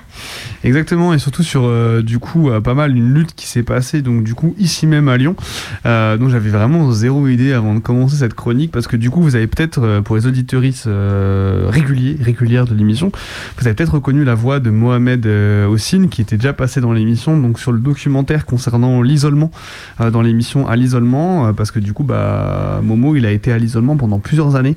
[0.64, 4.02] Exactement, et surtout sur euh, du coup euh, pas mal une lutte qui s'est passée
[4.02, 5.36] donc du coup ici même à Lyon.
[5.86, 9.22] Euh, donc j'avais vraiment zéro idée avant de commencer cette chronique parce que du coup
[9.22, 13.12] vous avez peut-être euh, pour les auditeuristes réguliers régulières de l'émission,
[13.60, 17.38] vous avez peut-être reconnu la voix de Mohamed Hossine qui était déjà passé dans l'émission
[17.38, 19.52] donc sur le documentaire concernant l'isolement
[20.00, 23.58] dans l'émission à l'isolement euh, parce que du coup bah Momo il a été à
[23.58, 24.76] l'isolement pendant plusieurs années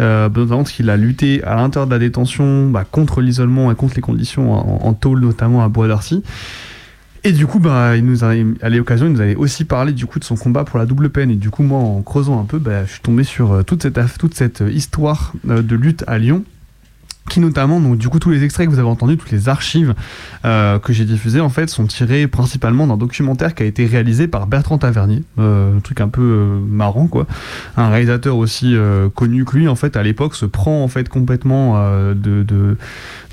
[0.00, 3.94] euh, notamment qu'il a lutté à l'intérieur de la détention bah, contre l'isolement et contre
[3.94, 4.52] les conditions
[4.86, 6.22] en, tôle notamment à Bois d'Arcy.
[7.24, 8.32] Et du coup, bah, il nous a,
[8.62, 11.08] à l'occasion, il nous avait aussi parlé du coup de son combat pour la double
[11.08, 11.30] peine.
[11.30, 13.82] Et du coup, moi, en creusant un peu, bah, je suis tombé sur euh, toute
[13.82, 16.44] cette, toute cette euh, histoire de lutte à Lyon
[17.28, 19.94] qui notamment, donc du coup tous les extraits que vous avez entendus, toutes les archives
[20.44, 24.26] euh, que j'ai diffusées en fait sont tirés principalement d'un documentaire qui a été réalisé
[24.28, 27.26] par Bertrand Tavernier, euh, un truc un peu euh, marrant quoi,
[27.76, 28.74] un réalisateur aussi
[29.14, 31.80] connu que lui en fait à l'époque se prend en fait complètement
[32.14, 32.76] de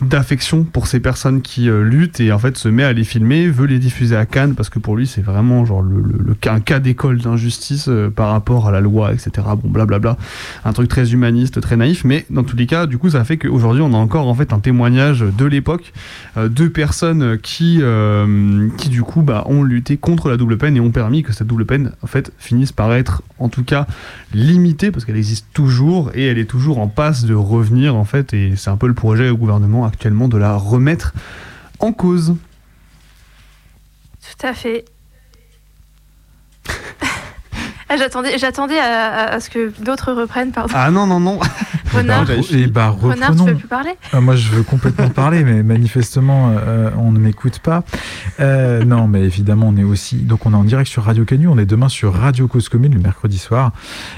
[0.01, 3.65] d'affection pour ces personnes qui luttent et en fait se met à les filmer, veut
[3.65, 6.59] les diffuser à Cannes parce que pour lui c'est vraiment genre le, le- le un
[6.61, 9.31] cas d'école d'injustice par rapport à la loi etc.
[9.61, 10.17] Bon blablabla,
[10.63, 13.37] un truc très humaniste, très naïf, mais dans tous les cas du coup ça fait
[13.37, 15.93] qu'aujourd'hui on a encore en fait un témoignage de l'époque
[16.37, 20.79] euh, de personnes qui euh, du coup bah, ont lutté contre la double peine et
[20.79, 23.87] ont permis que cette double peine en fait finisse par être en tout cas
[24.33, 28.33] limitée parce qu'elle existe toujours et elle est toujours en passe de revenir en fait
[28.33, 31.13] et c'est un peu le projet au gouvernement actuellement de la remettre
[31.79, 32.35] en cause.
[34.21, 34.85] Tout à fait.
[37.89, 40.71] Ah, j'attendais, j'attendais à, à- à ce que d'autres reprennent, pardon.
[40.75, 41.39] Ah non non non.
[41.91, 42.27] Renard.
[42.51, 43.89] Et bah, Renard, tu veux plus parler?
[44.13, 47.83] Ah, moi, je veux complètement parler, mais manifestement, euh, on ne m'écoute pas.
[48.39, 50.17] Euh, non, mais évidemment, on est aussi.
[50.17, 51.47] Donc, on est en direct sur Radio Canu.
[51.47, 53.71] On est demain sur Radio Cause Commune le mercredi soir.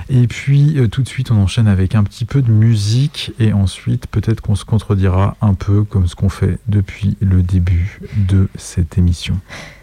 [0.10, 3.32] Et puis, euh, tout de suite, on enchaîne avec un petit peu de musique.
[3.40, 8.02] Et ensuite, peut-être qu'on se contredira un peu comme ce qu'on fait depuis le début
[8.18, 9.40] de cette émission.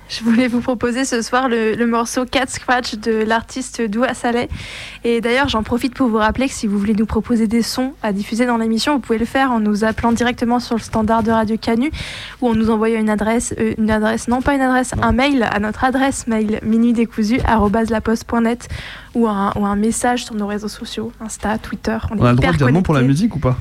[0.09, 4.49] Je voulais vous proposer ce soir le, le morceau Cat Scratch de l'artiste Doua Saleh.
[5.05, 7.93] Et d'ailleurs, j'en profite pour vous rappeler que si vous voulez nous proposer des sons
[8.03, 11.23] à diffuser dans l'émission, vous pouvez le faire en nous appelant directement sur le standard
[11.23, 11.91] de Radio Canu
[12.41, 15.43] ou en nous envoyant une adresse, euh, une adresse, non pas une adresse, un mail
[15.43, 18.67] à notre adresse mail minuitdécousu@laposte.net
[19.15, 21.97] ou un, ou un message sur nos réseaux sociaux, Insta, Twitter.
[22.11, 23.57] On a le droit de dire non pour la musique ou pas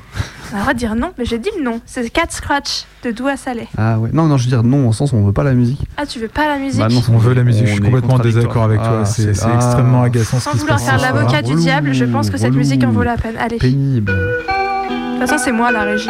[0.51, 1.81] On a le droit de dire non, mais j'ai dit le nom.
[1.86, 3.67] C'est Cat Scratch de Doua Saleh.
[3.77, 4.10] Ah ouais.
[4.13, 5.81] Non non je veux dire non au sens où on veut pas la musique.
[5.97, 7.83] Ah, tu veux pas la musique Bah non, On veut la musique, je on suis
[7.83, 8.99] complètement en désaccord avec toi.
[9.01, 9.55] Ah, C'est c'est ah.
[9.55, 12.38] extrêmement agaçant ce Sans se vouloir faire ce l'avocat du Relou, diable, je pense que
[12.38, 13.36] cette musique en vaut la peine.
[13.38, 13.57] Allez.
[13.57, 14.13] De Pénible.
[15.19, 16.10] toute façon, c'est moi la régie.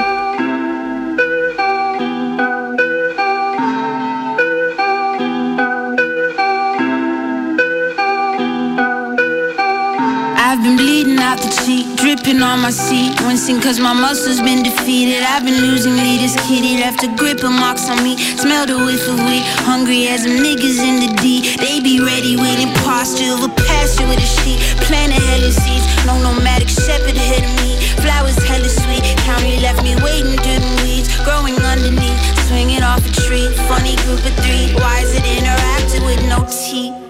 [10.78, 13.18] Bleeding out the cheek, dripping on my seat.
[13.26, 15.26] Wincing cause my muscles been defeated.
[15.26, 18.16] I've been losing leaders, kitty left a grip and marks on me.
[18.38, 21.58] Smell the whiff of weed, hungry as them niggas in the D.
[21.58, 24.62] They be ready with imposture of a pasture with a sheet.
[24.86, 27.76] Plant a hella seeds, no nomadic shepherd ahead of me.
[28.06, 31.10] Flowers hella sweet, county left me waiting through the weeds.
[31.26, 33.50] Growing underneath, swinging off a tree.
[33.66, 37.07] Funny group of three, why is it interacting with no teeth?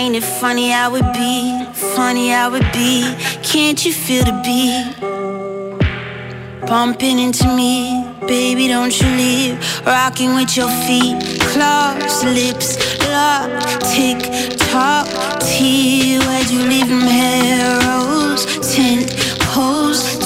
[0.00, 1.62] Ain't it funny how it be?
[1.94, 3.14] Funny how it be.
[3.42, 4.96] Can't you feel the beat?
[6.66, 9.58] Bumping into me, baby, don't you leave.
[9.84, 11.20] Rocking with your feet,
[11.52, 12.78] claws, lips,
[13.10, 13.50] lock,
[13.92, 14.18] tick,
[14.70, 15.06] tock,
[15.42, 16.18] T.
[16.18, 18.46] Where'd you leave them arrows?
[18.74, 19.12] Tent,
[19.52, 20.16] pose,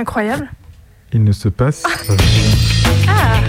[0.00, 0.48] Incroyable.
[1.12, 2.16] Il ne se passe rien.
[3.06, 3.40] Ah,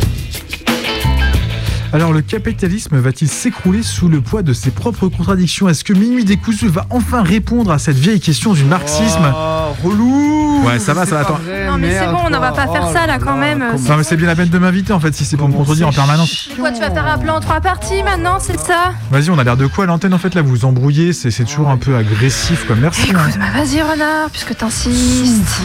[1.94, 5.70] Alors le capitalisme va-t-il s'écrouler sous le poids de ses propres contradictions?
[5.70, 9.34] Est-ce que Minuit décousu va enfin répondre à cette vieille question du marxisme?
[9.34, 11.22] Oh, relou Ouais, ça va, ça va.
[11.22, 11.40] Attends.
[11.68, 13.60] non mais c'est bon, on n'en va pas faire ça là quand même.
[13.88, 15.88] Non mais c'est bien la peine de m'inviter en fait si c'est pour me contredire
[15.88, 16.50] en permanence.
[16.60, 18.94] Quoi, tu vas faire un plan en trois parties maintenant, c'est ça?
[19.10, 20.42] Vas-y, on a l'air de quoi à l'antenne en fait là?
[20.42, 22.76] Vous vous embrouillez, c'est toujours un peu agressif quoi.
[22.76, 23.12] Merci.
[23.16, 23.20] hein.
[23.30, 25.64] Écoute, bah vas-y renard, puisque t'insistes.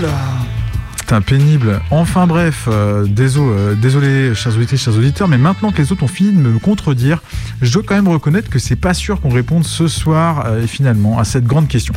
[1.06, 1.80] Putain, pénible.
[1.92, 6.02] Enfin bref, euh, désolé, euh, désolé, chers auditeurs, chers auditeurs, mais maintenant que les autres
[6.02, 7.22] ont fini de me contredire,
[7.62, 11.20] je dois quand même reconnaître que c'est pas sûr qu'on réponde ce soir euh, finalement
[11.20, 11.94] à cette grande question.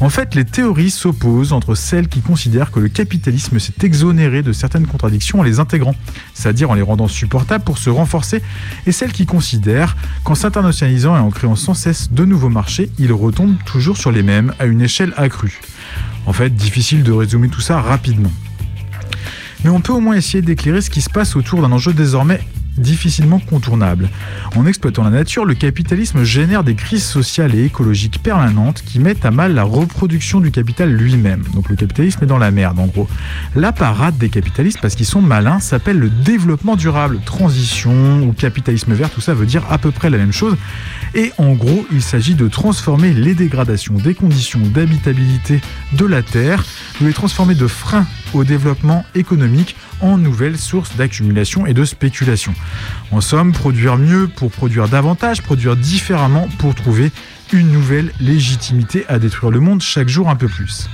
[0.00, 4.52] En fait, les théories s'opposent entre celles qui considèrent que le capitalisme s'est exonéré de
[4.52, 5.94] certaines contradictions en les intégrant,
[6.34, 8.42] c'est-à-dire en les rendant supportables pour se renforcer,
[8.86, 13.10] et celles qui considèrent qu'en s'internationalisant et en créant sans cesse de nouveaux marchés, il
[13.14, 15.62] retombe toujours sur les mêmes à une échelle accrue.
[16.26, 18.30] En fait, difficile de résumer tout ça rapidement.
[19.64, 22.40] Mais on peut au moins essayer d'éclairer ce qui se passe autour d'un enjeu désormais
[22.76, 24.08] difficilement contournable.
[24.56, 29.24] En exploitant la nature, le capitalisme génère des crises sociales et écologiques permanentes qui mettent
[29.24, 31.44] à mal la reproduction du capital lui-même.
[31.54, 33.08] Donc le capitalisme est dans la merde en gros.
[33.54, 38.92] La parade des capitalistes, parce qu'ils sont malins, s'appelle le développement durable, transition ou capitalisme
[38.94, 40.56] vert, tout ça veut dire à peu près la même chose.
[41.14, 45.60] Et en gros, il s'agit de transformer les dégradations des conditions d'habitabilité
[45.92, 46.64] de la Terre,
[47.00, 52.54] de les transformer de freins au développement économique en nouvelles sources d'accumulation et de spéculation.
[53.12, 57.10] En somme, produire mieux pour produire davantage, produire différemment pour trouver
[57.52, 60.88] une nouvelle légitimité à détruire le monde chaque jour un peu plus.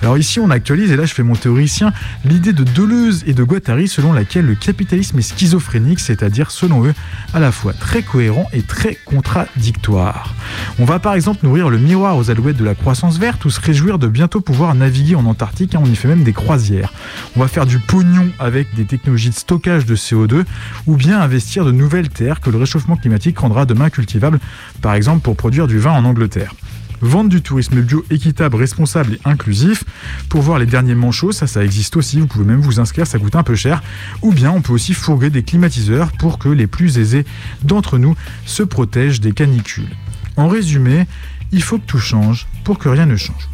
[0.00, 1.92] Alors ici on actualise, et là je fais mon théoricien,
[2.24, 6.94] l'idée de Deleuze et de Guattari selon laquelle le capitalisme est schizophrénique, c'est-à-dire selon eux
[7.34, 10.34] à la fois très cohérent et très contradictoire.
[10.78, 13.60] On va par exemple nourrir le miroir aux alouettes de la croissance verte ou se
[13.60, 16.92] réjouir de bientôt pouvoir naviguer en Antarctique, hein, on y fait même des croisières.
[17.36, 20.44] On va faire du pognon avec des technologies de stockage de CO2
[20.86, 24.38] ou bien investir de nouvelles terres que le réchauffement climatique rendra demain cultivables,
[24.80, 26.54] par exemple pour produire du vin en Angleterre.
[27.00, 29.84] Vendre du tourisme bio équitable, responsable et inclusif.
[30.28, 32.18] Pour voir les derniers manchots, ça, ça existe aussi.
[32.18, 33.82] Vous pouvez même vous inscrire, ça coûte un peu cher.
[34.22, 37.24] Ou bien on peut aussi fourguer des climatiseurs pour que les plus aisés
[37.62, 39.88] d'entre nous se protègent des canicules.
[40.36, 41.06] En résumé,
[41.52, 43.48] il faut que tout change pour que rien ne change.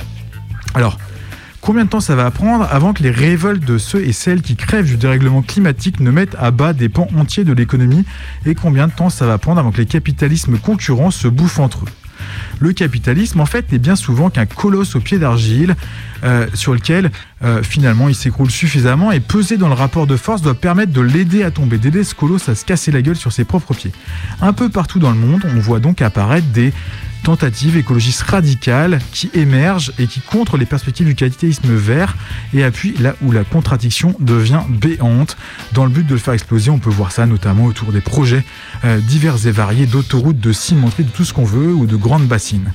[0.75, 0.99] Alors,
[1.61, 4.55] Combien de temps ça va prendre avant que les révoltes de ceux et celles qui
[4.55, 8.05] crèvent du dérèglement climatique ne mettent à bas des pans entiers de l'économie?
[8.45, 11.87] Et combien de temps ça va prendre avant que les capitalismes concurrents se bouffent entre
[11.87, 12.04] eux?
[12.61, 15.75] Le capitalisme, en fait, n'est bien souvent qu'un colosse au pied d'argile
[16.25, 17.11] euh, sur lequel,
[17.43, 21.01] euh, finalement, il s'écroule suffisamment et peser dans le rapport de force doit permettre de
[21.01, 23.93] l'aider à tomber, d'aider ce colosse à se casser la gueule sur ses propres pieds.
[24.41, 26.73] Un peu partout dans le monde, on voit donc apparaître des
[27.25, 32.17] tentative écologiste radicale qui émerge et qui contre les perspectives du capitalisme vert
[32.53, 35.37] et appuie là où la contradiction devient béante.
[35.73, 38.45] Dans le but de le faire exploser, on peut voir ça notamment autour des projets
[38.85, 42.27] euh, divers et variés d'autoroutes, de cimenteries, de tout ce qu'on veut ou de grandes
[42.27, 42.73] bassines.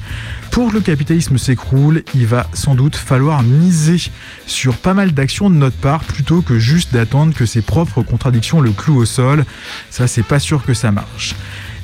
[0.52, 4.02] Pour que le capitalisme s'écroule, il va sans doute falloir miser
[4.48, 8.62] sur pas mal d'actions de notre part plutôt que juste d'attendre que ses propres contradictions
[8.62, 9.46] le clouent au sol.
[9.92, 11.36] Ça, c'est pas sûr que ça marche.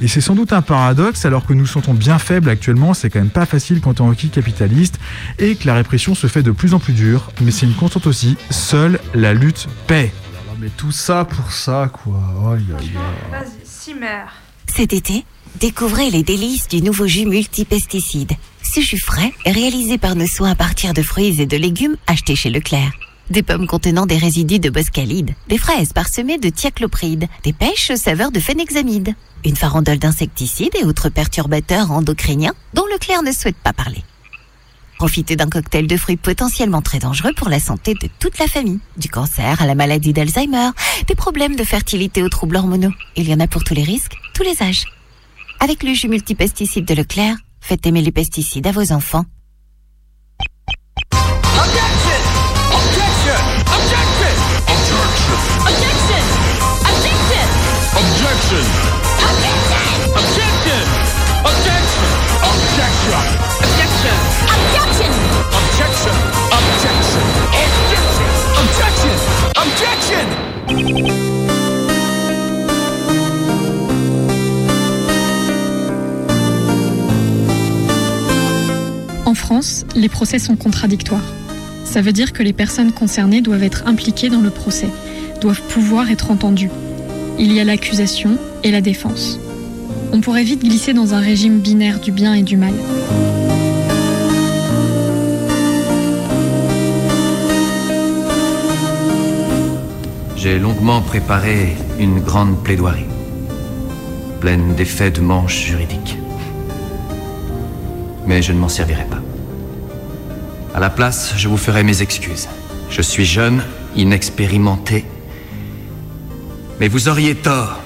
[0.02, 3.20] Et c'est sans doute un paradoxe, alors que nous sentons bien faibles actuellement, c'est quand
[3.20, 5.00] même pas facile quand on est qui capitaliste,
[5.40, 8.08] et que la répression se fait de plus en plus dure, mais c'est une constante
[8.08, 10.12] aussi, seule la lutte paie.
[10.60, 12.54] Mais tout ça pour ça, quoi.
[12.54, 12.66] Aïe.
[13.30, 14.24] Vas-y, Cimer.
[14.68, 15.26] Cet été,
[15.60, 18.32] découvrez les délices du nouveau jus multipesticide.
[18.64, 22.36] Ce jus frais réalisé par nos soins à partir de fruits et de légumes achetés
[22.36, 22.92] chez Leclerc.
[23.32, 27.96] Des pommes contenant des résidus de boscalide, des fraises parsemées de thiaclopride, des pêches aux
[27.96, 33.74] saveurs de phénexamide, une farandole d'insecticides et autres perturbateurs endocriniens dont Leclerc ne souhaite pas
[33.74, 34.04] parler.
[35.00, 38.80] Profitez d'un cocktail de fruits potentiellement très dangereux pour la santé de toute la famille.
[38.96, 40.70] Du cancer à la maladie d'Alzheimer,
[41.08, 42.94] des problèmes de fertilité aux troubles hormonaux.
[43.16, 44.86] Il y en a pour tous les risques, tous les âges.
[45.60, 49.26] Avec le jus multipesticide de Leclerc, faites aimer les pesticides à vos enfants.
[79.26, 81.34] En France, les procès sont contradictoires.
[81.84, 84.90] Ça veut dire que les personnes concernées doivent être impliquées dans le procès,
[85.42, 86.70] doivent pouvoir être entendues.
[87.40, 89.40] Il y a l'accusation et la défense.
[90.12, 92.74] On pourrait vite glisser dans un régime binaire du bien et du mal.
[100.46, 103.08] J'ai longuement préparé une grande plaidoirie,
[104.40, 106.20] pleine d'effets de manche juridiques.
[108.28, 109.24] Mais je ne m'en servirai pas.
[110.76, 112.48] À la place, je vous ferai mes excuses.
[112.92, 113.64] Je suis jeune,
[113.96, 115.06] inexpérimenté,
[116.80, 117.80] mais vous auriez tort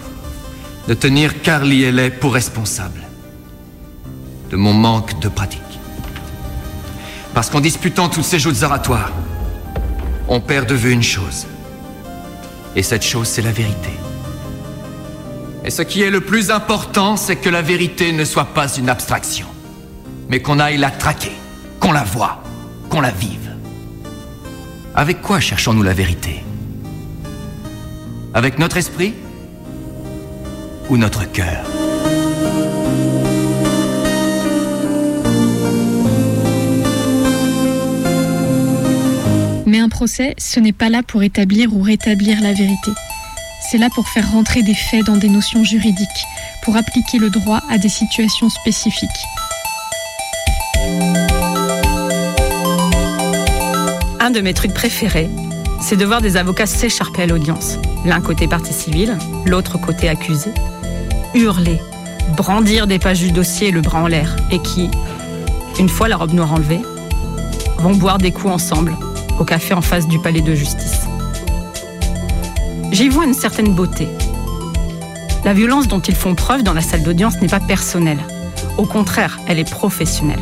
[0.90, 3.04] de tenir Carly Ellet pour responsable
[4.52, 5.62] de mon manque de pratique.
[7.34, 9.14] Parce qu'en disputant toutes ces joutes oratoires,
[10.28, 11.48] on perd de vue une chose.
[12.76, 13.90] Et cette chose, c'est la vérité.
[15.66, 18.90] Et ce qui est le plus important, c'est que la vérité ne soit pas une
[18.90, 19.48] abstraction,
[20.30, 21.34] mais qu'on aille la traquer,
[21.80, 22.42] qu'on la voie,
[22.90, 23.52] qu'on la vive.
[24.96, 26.44] Avec quoi cherchons-nous la vérité?
[28.34, 29.14] Avec notre esprit
[30.90, 31.66] ou notre cœur?
[39.90, 42.92] Un procès, ce n'est pas là pour établir ou rétablir la vérité.
[43.60, 46.26] C'est là pour faire rentrer des faits dans des notions juridiques,
[46.64, 49.10] pour appliquer le droit à des situations spécifiques.
[54.20, 55.30] Un de mes trucs préférés,
[55.82, 57.80] c'est de voir des avocats s'écharper à l'audience.
[58.06, 59.18] L'un côté partie civile,
[59.48, 60.52] l'autre côté accusé.
[61.34, 61.82] Hurler,
[62.38, 64.88] brandir des pages du dossier le bras en l'air, et qui,
[65.80, 66.82] une fois la robe noire enlevée,
[67.80, 68.94] vont boire des coups ensemble
[69.40, 71.08] au café en face du palais de justice.
[72.92, 74.08] J'y vois une certaine beauté.
[75.46, 78.20] La violence dont ils font preuve dans la salle d'audience n'est pas personnelle.
[78.78, 80.40] Au contraire, elle est professionnelle.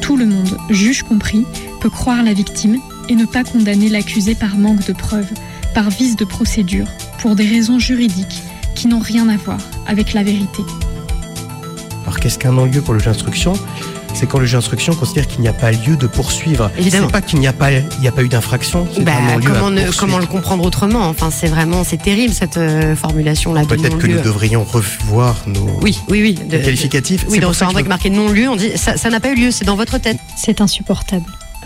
[0.00, 1.44] Tout le monde, juge compris,
[1.80, 2.78] peut croire la victime
[3.08, 5.30] et ne pas condamner l'accusé par manque de preuves,
[5.74, 6.86] par vice de procédure,
[7.18, 8.42] pour des raisons juridiques
[8.74, 10.62] qui n'ont rien à voir avec la vérité.
[12.04, 13.52] Alors qu'est-ce qu'un non-lieu pour le juge d'instruction?
[14.14, 16.70] C'est quand le juge d'instruction considère qu'il n'y a pas lieu de poursuivre.
[16.78, 17.06] Évidemment.
[17.06, 18.86] C'est pas qu'il n'y a pas, il n'y a pas eu d'infraction.
[19.00, 19.12] Bah,
[19.44, 19.96] comment, ne- poursuivre.
[19.98, 21.08] comment le comprendre autrement?
[21.08, 23.62] Enfin, c'est vraiment, c'est terrible cette euh, formulation-là.
[23.62, 26.38] de Peut-être que nous devrions revoir nos, Oui, oui, oui.
[26.50, 27.24] nos qualificatifs.
[27.28, 29.50] Oui, C'est dans que truc marqué non-lieu, on dit ça ça n'a pas eu lieu,
[29.50, 30.18] c'est dans votre tête.
[30.36, 31.24] C'est insupportable.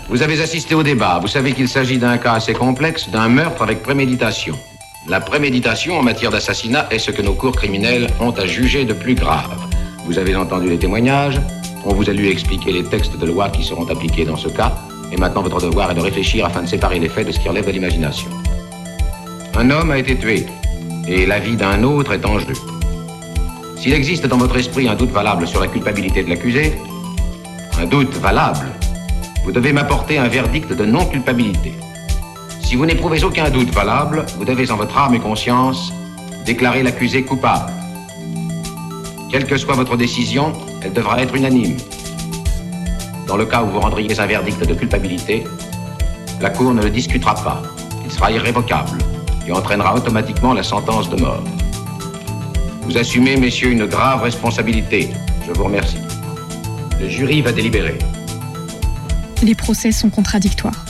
[0.09, 1.19] Vous avez assisté au débat.
[1.21, 4.55] Vous savez qu'il s'agit d'un cas assez complexe, d'un meurtre avec préméditation.
[5.07, 8.93] La préméditation en matière d'assassinat est ce que nos cours criminels ont à juger de
[8.93, 9.51] plus grave.
[10.05, 11.39] Vous avez entendu les témoignages,
[11.85, 14.73] on vous a lu expliquer les textes de loi qui seront appliqués dans ce cas,
[15.11, 17.47] et maintenant votre devoir est de réfléchir afin de séparer les faits de ce qui
[17.47, 18.29] relève de l'imagination.
[19.55, 20.47] Un homme a été tué,
[21.07, 22.53] et la vie d'un autre est en jeu.
[23.77, 26.73] S'il existe dans votre esprit un doute valable sur la culpabilité de l'accusé,
[27.79, 28.67] un doute valable,
[29.43, 31.73] vous devez m'apporter un verdict de non-culpabilité.
[32.63, 35.93] Si vous n'éprouvez aucun doute valable, vous devez en votre âme et conscience
[36.45, 37.71] déclarer l'accusé coupable.
[39.35, 41.75] Quelle que soit votre décision, elle devra être unanime.
[43.27, 45.43] Dans le cas où vous rendriez un verdict de culpabilité,
[46.39, 47.61] la Cour ne le discutera pas.
[48.05, 48.97] Il sera irrévocable
[49.45, 51.43] et entraînera automatiquement la sentence de mort.
[52.83, 55.09] Vous assumez, messieurs, une grave responsabilité.
[55.45, 55.99] Je vous remercie.
[57.01, 57.99] Le jury va délibérer.
[59.43, 60.85] Les procès sont contradictoires.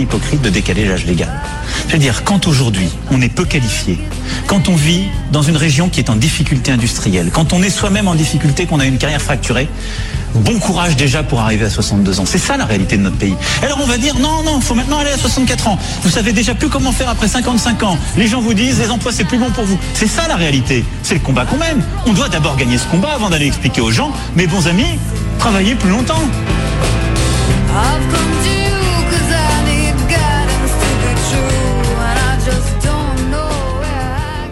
[0.00, 1.30] Hypocrite de décaler l'âge légal.
[1.88, 3.98] Je veux dire, quand aujourd'hui on est peu qualifié,
[4.46, 8.08] quand on vit dans une région qui est en difficulté industrielle, quand on est soi-même
[8.08, 9.68] en difficulté, qu'on a une carrière fracturée,
[10.34, 12.26] bon courage déjà pour arriver à 62 ans.
[12.26, 13.34] C'est ça la réalité de notre pays.
[13.62, 15.78] Alors on va dire non, non, il faut maintenant aller à 64 ans.
[16.02, 17.98] Vous savez déjà plus comment faire après 55 ans.
[18.16, 19.78] Les gens vous disent les emplois c'est plus bon pour vous.
[19.94, 20.84] C'est ça la réalité.
[21.02, 21.82] C'est le combat qu'on mène.
[22.06, 24.98] On doit d'abord gagner ce combat avant d'aller expliquer aux gens, mes bons amis,
[25.38, 26.22] travaillez plus longtemps.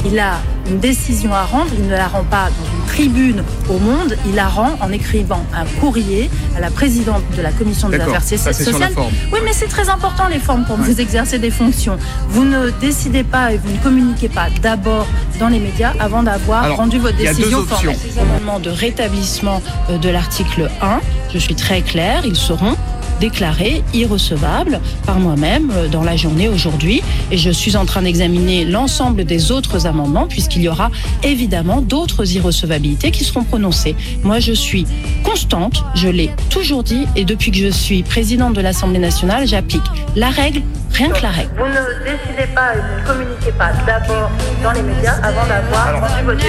[0.04, 0.34] Il a
[0.68, 4.34] une décision à rendre, il ne la rend pas dans une tribune au monde, il
[4.34, 8.92] la rend en écrivant un courrier à la présidente de la commission des affaires sociales.
[9.32, 11.98] Oui, mais c'est très important les formes quand vous exercez des fonctions.
[12.28, 15.06] Vous ne décidez pas et vous ne communiquez pas d'abord
[15.38, 17.96] dans les médias avant d'avoir Alors, rendu votre décision formelle.
[17.96, 21.00] Ces amendements de rétablissement euh, de l'article 1,
[21.32, 22.76] je suis très claire, ils seront
[23.24, 28.66] déclarés irrecevables par moi-même euh, dans la journée aujourd'hui et je suis en train d'examiner
[28.66, 30.90] l'ensemble des autres amendements puisqu'il y aura
[31.22, 33.96] évidemment d'autres irrecevabilités qui seront prononcées.
[34.24, 34.86] Moi je suis
[35.22, 39.88] constante, je l'ai toujours dit et depuis que je suis présidente de l'Assemblée nationale, j'applique
[40.16, 40.60] la règle,
[40.92, 41.50] rien que la règle.
[41.56, 44.30] Vous ne décidez pas et vous ne communiquez pas d'abord
[44.62, 46.44] dans les médias avant d'avoir rendu votre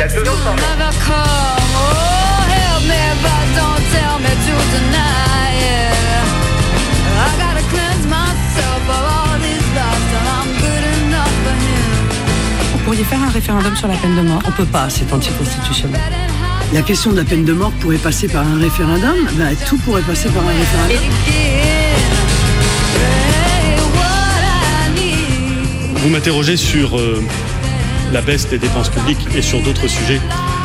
[12.85, 15.99] pourriez faire un référendum sur la peine de mort On peut pas, c'est anticonstitutionnel.
[16.71, 19.15] La question de la peine de mort pourrait passer par un référendum.
[19.33, 20.97] Ben, tout pourrait passer par un référendum.
[25.95, 27.23] Vous m'interrogez sur euh,
[28.13, 30.21] la baisse des dépenses publiques et sur d'autres sujets.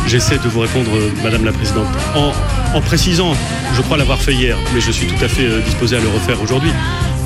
[0.06, 2.32] J'essaie de vous répondre, euh, Madame la Présidente, en,
[2.76, 3.32] en précisant,
[3.74, 6.08] je crois l'avoir fait hier, mais je suis tout à fait euh, disposé à le
[6.08, 6.72] refaire aujourd'hui,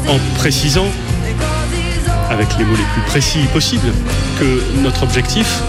[0.07, 0.87] en précisant,
[2.31, 3.93] avec les mots les plus précis possibles,
[4.39, 5.61] que notre objectif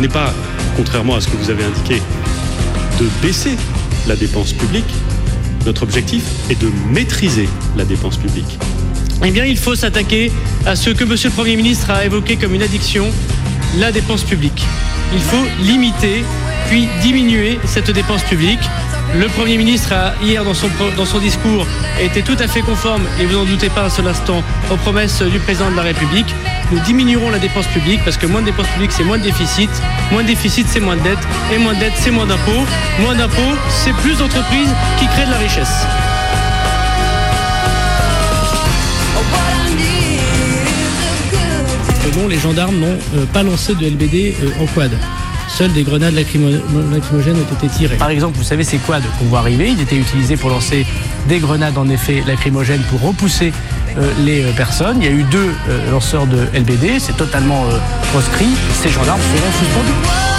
[0.00, 0.32] n'est pas,
[0.76, 2.02] contrairement à ce que vous avez indiqué,
[3.00, 3.56] de baisser
[4.06, 4.88] la dépense publique.
[5.66, 8.58] Notre objectif est de maîtriser la dépense publique.
[9.24, 10.30] Eh bien, il faut s'attaquer
[10.64, 13.06] à ce que Monsieur le Premier ministre a évoqué comme une addiction,
[13.78, 14.64] la dépense publique.
[15.12, 16.24] Il faut limiter
[16.68, 18.60] puis diminuer cette dépense publique.
[19.14, 21.66] Le Premier ministre a, hier, dans son, discours,
[22.00, 25.22] été tout à fait conforme, et vous n'en doutez pas un seul instant, aux promesses
[25.22, 26.34] du Président de la République.
[26.70, 29.70] Nous diminuerons la dépense publique parce que moins de dépenses publiques, c'est moins de déficit.
[30.12, 31.18] Moins de déficit, c'est moins de dette.
[31.52, 32.66] Et moins de dette, c'est moins d'impôts.
[33.00, 35.86] Moins d'impôts, c'est plus d'entreprises qui créent de la richesse.
[42.26, 44.90] les gendarmes n'ont euh, pas lancé de LBD euh, en quad.
[45.58, 46.60] Seules des grenades lacrymo-
[46.92, 47.96] lacrymogènes ont été tirées.
[47.96, 50.86] Par exemple, vous savez, ces quads qu'on voit arriver, ils étaient utilisés pour lancer
[51.28, 53.52] des grenades en effet lacrymogènes pour repousser
[53.96, 54.98] euh, les euh, personnes.
[55.00, 57.64] Il y a eu deux euh, lanceurs de LBD, c'est totalement
[58.12, 58.46] proscrit.
[58.72, 60.37] Ces gendarmes seront suspendus.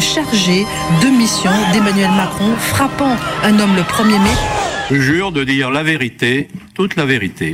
[0.00, 0.66] Chargé
[1.02, 4.36] de mission d'Emmanuel Macron, frappant un homme le 1er mai.
[4.90, 7.52] Je jure de dire la vérité, toute la vérité.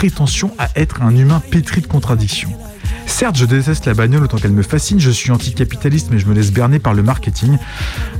[0.00, 2.48] Prétention à être un humain pétri de contradictions.
[3.04, 6.32] Certes, je déteste la bagnole autant qu'elle me fascine, je suis anticapitaliste mais je me
[6.32, 7.58] laisse berner par le marketing,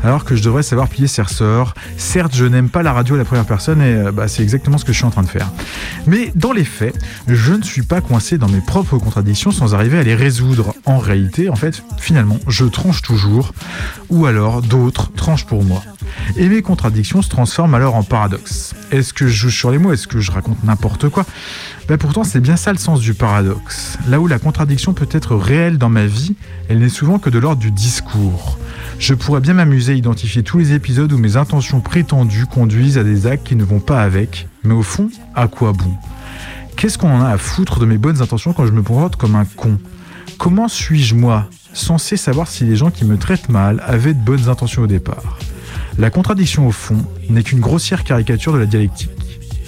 [0.05, 1.72] alors que je devrais savoir plier ses ressorts.
[1.97, 4.76] Certes, je n'aime pas la radio à la première personne et euh, bah, c'est exactement
[4.76, 5.51] ce que je suis en train de faire.
[6.07, 9.97] Mais dans les faits, je ne suis pas coincé dans mes propres contradictions sans arriver
[9.97, 10.74] à les résoudre.
[10.85, 13.55] En réalité, en fait, finalement, je tranche toujours,
[14.11, 15.83] ou alors d'autres tranchent pour moi.
[16.37, 18.74] Et mes contradictions se transforment alors en paradoxes.
[18.91, 19.93] Est-ce que je joue sur les mots?
[19.93, 21.26] Est-ce que je raconte n'importe quoi?
[21.89, 23.99] Ben Pourtant, c'est bien ça le sens du paradoxe.
[24.09, 26.37] Là où la contradiction peut être réelle dans ma vie,
[26.68, 28.59] elle n'est souvent que de l'ordre du discours.
[28.99, 33.05] Je pourrais bien m'amuser à identifier tous les épisodes où mes intentions prétendues conduisent à
[33.05, 35.95] des actes qui ne vont pas avec, mais au fond, à quoi bon?
[36.76, 39.35] Qu'est-ce qu'on en a à foutre de mes bonnes intentions quand je me comporte comme
[39.37, 39.78] un con?
[40.39, 44.49] Comment suis-je moi censé savoir si les gens qui me traitent mal avaient de bonnes
[44.49, 45.39] intentions au départ?
[45.99, 49.11] La contradiction au fond n'est qu'une grossière caricature de la dialectique.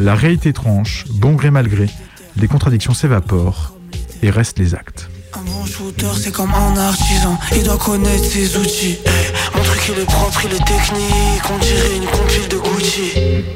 [0.01, 1.89] La réalité tranche, bon gré mal gré,
[2.37, 3.75] les contradictions s'évaporent
[4.23, 5.09] et restent les actes.
[5.35, 7.39] Un bon shooter, c'est comme un artisan.
[7.57, 8.99] Il doit connaître ses outils.
[9.05, 9.59] Eh,
[9.89, 11.43] il est propre, il est technique.
[11.53, 13.13] On dirait une compile de Gucci.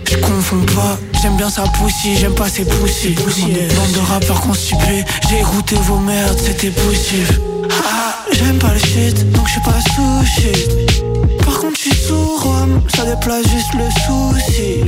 [0.09, 3.15] Je confonds pas, j'aime bien sa poussie, j'aime pas ses poussis.
[3.15, 7.41] Bande de rappeurs constipés, j'ai écouté vos merdes, c'était poussif.
[7.71, 10.71] Ah, j'aime pas le shit, donc je suis pas sous shit.
[11.45, 14.85] Par contre, je suis sous Rome, ça déplace juste le souci.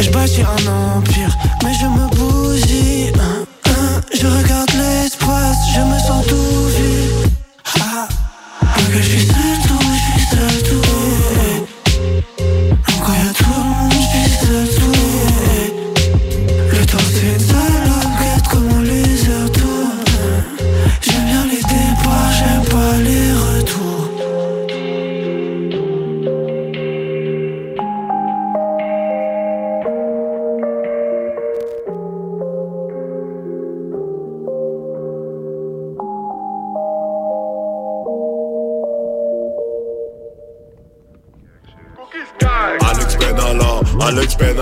[0.00, 3.12] Je bâtis un empire, mais je me bousille.
[3.20, 6.19] Hein, hein, je regarde l'espace, je me sens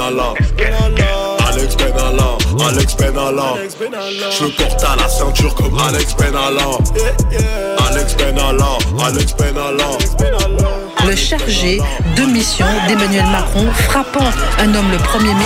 [0.09, 3.55] Alex Benalla, Alex Benalla.
[4.31, 6.79] Je porte à la ceinture comme Alex Benalla.
[7.91, 10.78] Alex Benalla, Alex Benalla.
[11.09, 11.79] Le chargé
[12.17, 15.45] de mission d'Emmanuel Macron, frappant un homme le 1er mai.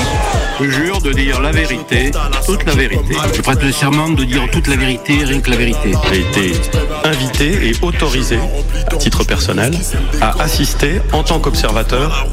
[0.60, 2.10] Je jure de dire la vérité,
[2.46, 3.14] toute la vérité.
[3.34, 5.92] Je prête le serment de dire toute la vérité, rien que la vérité.
[6.12, 6.60] J'ai été
[7.04, 8.38] invité et autorisé,
[8.90, 9.72] à titre personnel,
[10.20, 12.26] à assister en tant qu'observateur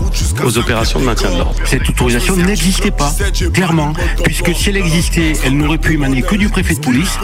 [0.43, 1.55] aux opérations de maintien de l'ordre.
[1.65, 3.11] Cette autorisation n'existait pas,
[3.53, 7.17] clairement, puisque si elle existait, elle n'aurait pu émaner que du préfet de police,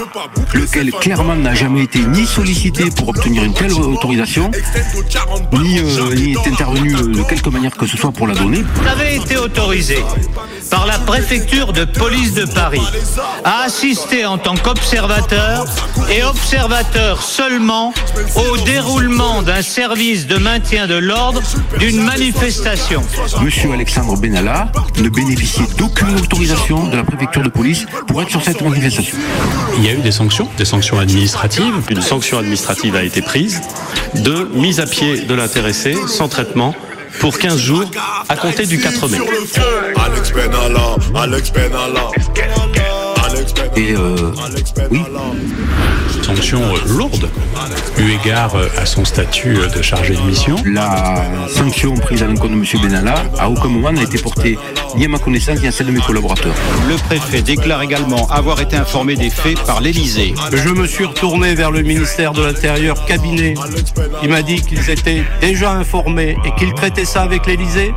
[0.53, 4.49] lequel clairement n'a jamais été ni sollicité pour obtenir une telle autorisation,
[5.53, 8.63] ni, euh, ni est intervenu euh, de quelque manière que ce soit pour la donner.
[8.75, 9.97] Vous avez été autorisé
[10.69, 12.81] par la préfecture de police de Paris
[13.43, 15.65] à assister en tant qu'observateur
[16.09, 17.93] et observateur seulement
[18.35, 21.41] au déroulement d'un service de maintien de l'ordre
[21.79, 23.01] d'une manifestation.
[23.41, 28.41] Monsieur Alexandre Benalla ne bénéficiait d'aucune autorisation de la préfecture de police pour être sur
[28.41, 29.17] cette manifestation.
[29.77, 31.73] Il y a eu des sanctions, des sanctions administratives.
[31.89, 33.61] Une sanction administrative a été prise
[34.15, 36.73] de mise à pied de l'intéressé sans traitement
[37.19, 37.89] pour 15 jours
[38.27, 39.17] à compter du 4 mai.
[43.77, 44.31] Et euh,
[44.91, 45.01] oui.
[46.26, 47.30] Sanction euh, lourde,
[47.99, 50.55] eu égard euh, à son statut euh, de chargé de mission.
[50.65, 52.65] La sanction prise à l'encontre de M.
[52.82, 54.57] Benalla, à aucun moment n'a été portée
[54.97, 56.55] ni à ma connaissance ni à celle de mes collaborateurs.
[56.89, 60.34] Le préfet déclare également avoir été informé des faits par l'Élysée.
[60.51, 63.53] Je me suis retourné vers le ministère de l'Intérieur cabinet
[64.19, 67.93] qui m'a dit qu'ils étaient déjà informés et qu'ils traitaient ça avec l'Élysée.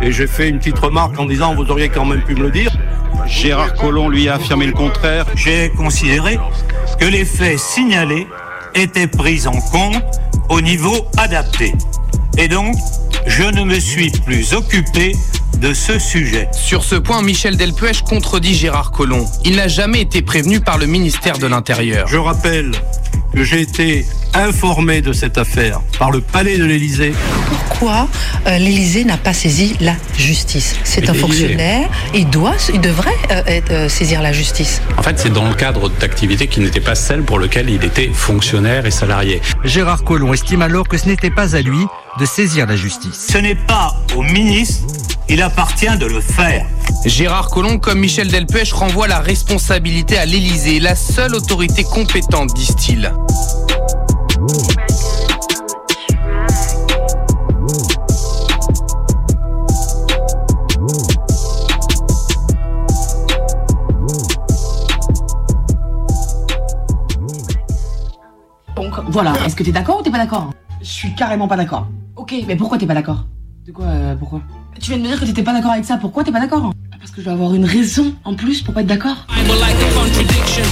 [0.00, 2.50] Et j'ai fait une petite remarque en disant vous auriez quand même pu me le
[2.52, 2.70] dire.
[3.26, 5.26] Gérard Collomb lui a affirmé le contraire.
[5.34, 6.38] J'ai considéré
[7.02, 8.28] que les faits signalés
[8.76, 10.04] étaient pris en compte
[10.48, 11.72] au niveau adapté.
[12.38, 12.76] Et donc,
[13.26, 15.16] je ne me suis plus occupé
[15.62, 16.48] de ce sujet.
[16.52, 19.24] Sur ce point, Michel Delpech contredit Gérard Collomb?
[19.44, 22.08] Il n'a jamais été prévenu par le ministère de l'Intérieur.
[22.08, 22.72] Je rappelle
[23.32, 24.04] que j'ai été
[24.34, 27.12] informé de cette affaire par le palais de l'Élysée.
[27.48, 28.08] Pourquoi
[28.46, 30.76] euh, l'Élysée n'a pas saisi la justice?
[30.82, 34.82] C'est un fonctionnaire, il doit, il devrait euh, être, euh, saisir la justice.
[34.98, 38.10] En fait, c'est dans le cadre d'activités qui n'étaient pas celles pour lesquelles il était
[38.12, 39.40] fonctionnaire et salarié.
[39.64, 41.86] Gérard Collomb estime alors que ce n'était pas à lui
[42.18, 43.28] de saisir la justice.
[43.30, 44.86] Ce n'est pas au ministre
[45.32, 46.66] qu'il appartient de le faire.
[47.06, 53.10] Gérard Collomb, comme Michel Delpech, renvoie la responsabilité à l'Élysée, la seule autorité compétente, disent-ils.
[68.76, 70.50] Donc voilà, est-ce que t'es d'accord ou t'es pas d'accord?
[70.82, 71.86] Je suis carrément pas d'accord.
[72.16, 73.24] Ok, mais pourquoi t'es pas d'accord?
[73.66, 74.42] De quoi euh, Pourquoi
[74.80, 76.72] Tu viens de me dire que t'étais pas d'accord avec ça, pourquoi t'es pas d'accord?
[76.98, 79.26] Parce que je dois avoir une raison en plus pour pas être d'accord.
[79.28, 80.62] Bible like a contradiction.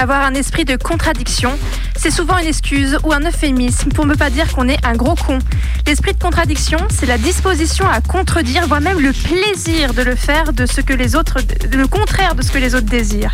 [0.00, 1.58] Avoir un esprit de contradiction,
[1.98, 5.16] c'est souvent une excuse ou un euphémisme pour ne pas dire qu'on est un gros
[5.16, 5.38] con.
[5.86, 10.52] L'esprit de contradiction, c'est la disposition à contredire, voire même le plaisir de le faire
[10.52, 11.38] de ce que les autres,
[11.72, 13.32] le contraire de ce que les autres désirent.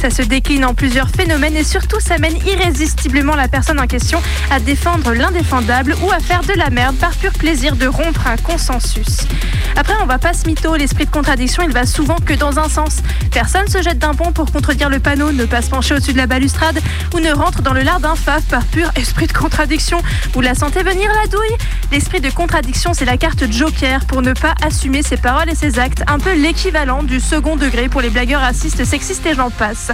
[0.00, 4.22] Ça se décline en plusieurs phénomènes et surtout ça mène irrésistiblement la personne en question
[4.50, 8.36] à défendre l'indéfendable ou à faire de la merde par pur plaisir de rompre un
[8.36, 9.26] consensus.
[9.74, 12.68] Après, on va pas se mytho, l'esprit de contradiction, il va souvent que dans un
[12.68, 12.98] sens.
[13.30, 16.18] Personne se jette d'un pont pour contredire le panneau, ne pas se pencher au-dessus de
[16.18, 16.80] la balustrade
[17.14, 19.98] ou ne rentre dans le lard d'un faf par pur esprit de contradiction.
[20.32, 21.56] Vous la sentez venir la douille
[21.92, 25.78] L'esprit de contradiction, c'est la carte joker pour ne pas assumer ses paroles et ses
[25.78, 29.92] actes, un peu l'équivalent du second degré pour les blagueurs racistes, sexistes et j'en passe.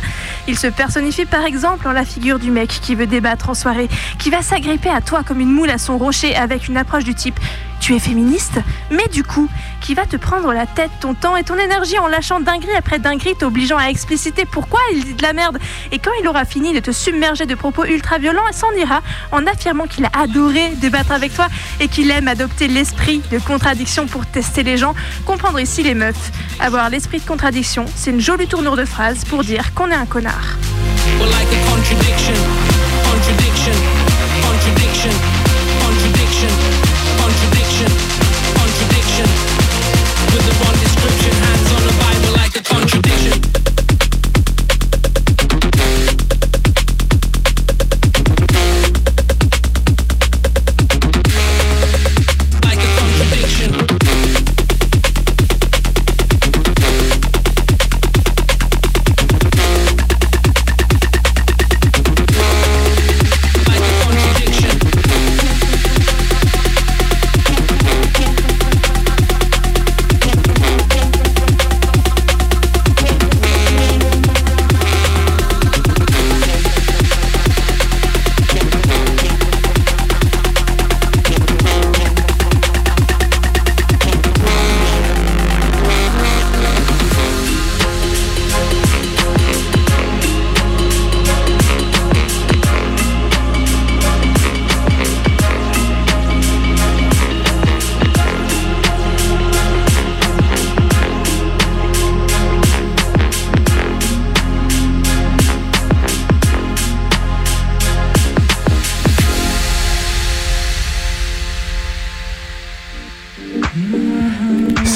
[0.49, 3.89] Il se personnifie par exemple en la figure du mec qui veut débattre en soirée,
[4.19, 7.15] qui va s'agripper à toi comme une moule à son rocher avec une approche du
[7.15, 7.39] type
[7.83, 8.61] tu es féministe,
[8.93, 9.49] mais du coup,
[9.81, 13.01] qui va te prendre la tête, ton temps et ton énergie en lâchant dinguerie après
[13.01, 15.59] dinguerie, t'obligeant à expliciter pourquoi il dit de la merde.
[15.91, 19.03] Et quand il aura fini de te submerger de propos ultra violents, il s'en ira
[19.33, 21.49] en affirmant qu'il a adoré débattre avec toi
[21.81, 24.95] et qu'il aime adopter l'esprit de contradiction pour tester les gens.
[25.27, 26.31] Comprendre ici les meufs.
[26.61, 30.07] Avoir l'esprit de contradiction, c'est une jolie tournure de phrase pour dire qu'on est un
[30.07, 30.57] connard.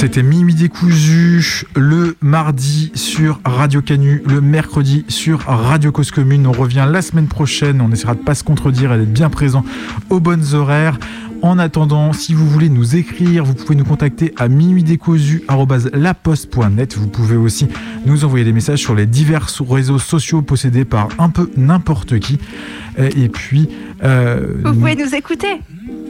[0.06, 6.46] C'était Mimi décousu le mardi sur Radio Canu, le mercredi sur Radio Cause Commune.
[6.46, 7.80] On revient la semaine prochaine.
[7.80, 9.64] On essaiera de pas se contredire et d'être bien présent
[10.08, 10.96] aux bonnes horaires.
[11.42, 16.96] En attendant, si vous voulez nous écrire, vous pouvez nous contacter à minuitdécousu.laposte.net.
[16.96, 17.66] Vous pouvez aussi
[18.06, 22.38] nous envoyer des messages sur les divers réseaux sociaux possédés par un peu n'importe qui.
[22.98, 23.68] Euh, Et puis,
[24.04, 25.60] euh, Vous pouvez nous écouter.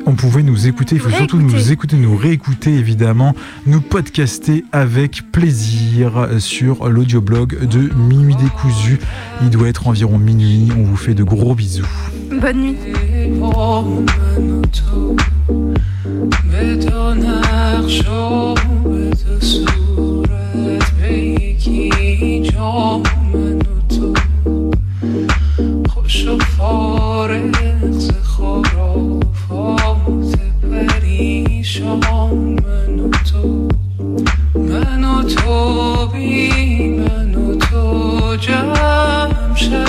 [0.06, 3.34] on pouvait nous écouter, il faut surtout nous écouter, nous réécouter évidemment,
[3.66, 8.98] nous podcaster avec plaisir sur l'audioblog de Minuit décousu.
[9.42, 11.86] Il doit être environ minuit, on vous fait de gros bisous.
[12.40, 12.76] Bonne nuit.
[23.36, 23.75] به
[26.06, 29.20] باش و فارغ ز خرافات
[30.62, 32.00] پریشان.
[32.66, 33.68] من و تو
[34.54, 39.85] من تو بی من تو جمع